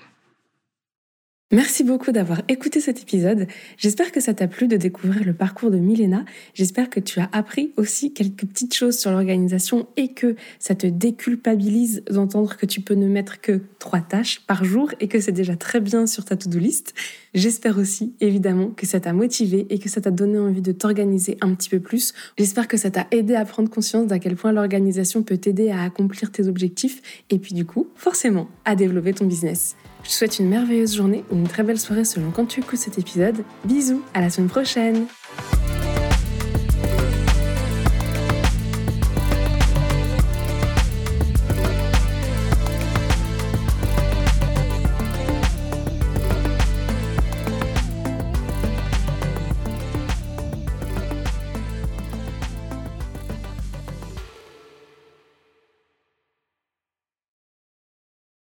Merci 1.51 1.83
beaucoup 1.83 2.11
d'avoir 2.11 2.41
écouté 2.47 2.79
cet 2.79 3.03
épisode. 3.03 3.45
J'espère 3.77 4.11
que 4.11 4.19
ça 4.19 4.33
t'a 4.33 4.47
plu 4.47 4.67
de 4.67 4.77
découvrir 4.77 5.23
le 5.23 5.33
parcours 5.33 5.69
de 5.69 5.77
Milena. 5.77 6.25
J'espère 6.55 6.89
que 6.89 6.99
tu 6.99 7.19
as 7.19 7.29
appris 7.31 7.71
aussi 7.77 8.13
quelques 8.13 8.47
petites 8.47 8.73
choses 8.73 8.97
sur 8.97 9.11
l'organisation 9.11 9.87
et 9.95 10.07
que 10.07 10.35
ça 10.57 10.73
te 10.73 10.87
déculpabilise 10.87 12.03
d'entendre 12.09 12.57
que 12.57 12.65
tu 12.65 12.81
peux 12.81 12.95
ne 12.95 13.07
mettre 13.07 13.41
que 13.41 13.61
trois 13.77 14.01
tâches 14.01 14.41
par 14.47 14.65
jour 14.65 14.89
et 14.99 15.07
que 15.07 15.19
c'est 15.19 15.31
déjà 15.31 15.55
très 15.55 15.81
bien 15.81 16.07
sur 16.07 16.25
ta 16.25 16.35
to-do 16.35 16.57
list. 16.57 16.95
J'espère 17.35 17.77
aussi, 17.77 18.13
évidemment, 18.21 18.69
que 18.69 18.85
ça 18.85 19.01
t'a 19.01 19.11
motivé 19.11 19.67
et 19.69 19.77
que 19.77 19.89
ça 19.89 19.99
t'a 19.99 20.09
donné 20.09 20.39
envie 20.39 20.61
de 20.61 20.71
t'organiser 20.71 21.37
un 21.41 21.53
petit 21.53 21.69
peu 21.69 21.81
plus. 21.81 22.13
J'espère 22.37 22.69
que 22.69 22.77
ça 22.77 22.89
t'a 22.91 23.07
aidé 23.11 23.35
à 23.35 23.43
prendre 23.43 23.69
conscience 23.69 24.07
d'à 24.07 24.19
quel 24.19 24.37
point 24.37 24.53
l'organisation 24.53 25.21
peut 25.21 25.37
t'aider 25.37 25.69
à 25.69 25.81
accomplir 25.83 26.31
tes 26.31 26.47
objectifs 26.47 27.23
et 27.29 27.37
puis 27.37 27.53
du 27.53 27.65
coup, 27.65 27.87
forcément, 27.95 28.47
à 28.63 28.77
développer 28.77 29.11
ton 29.11 29.25
business. 29.25 29.75
Je 30.03 30.09
te 30.09 30.13
souhaite 30.13 30.39
une 30.39 30.47
merveilleuse 30.47 30.95
journée 30.95 31.25
ou 31.29 31.35
une 31.35 31.47
très 31.47 31.63
belle 31.63 31.79
soirée 31.79 32.05
selon 32.05 32.31
quand 32.31 32.45
tu 32.45 32.61
écoutes 32.61 32.79
cet 32.79 32.97
épisode. 32.97 33.43
Bisous, 33.65 34.01
à 34.13 34.21
la 34.21 34.29
semaine 34.29 34.49
prochaine 34.49 35.05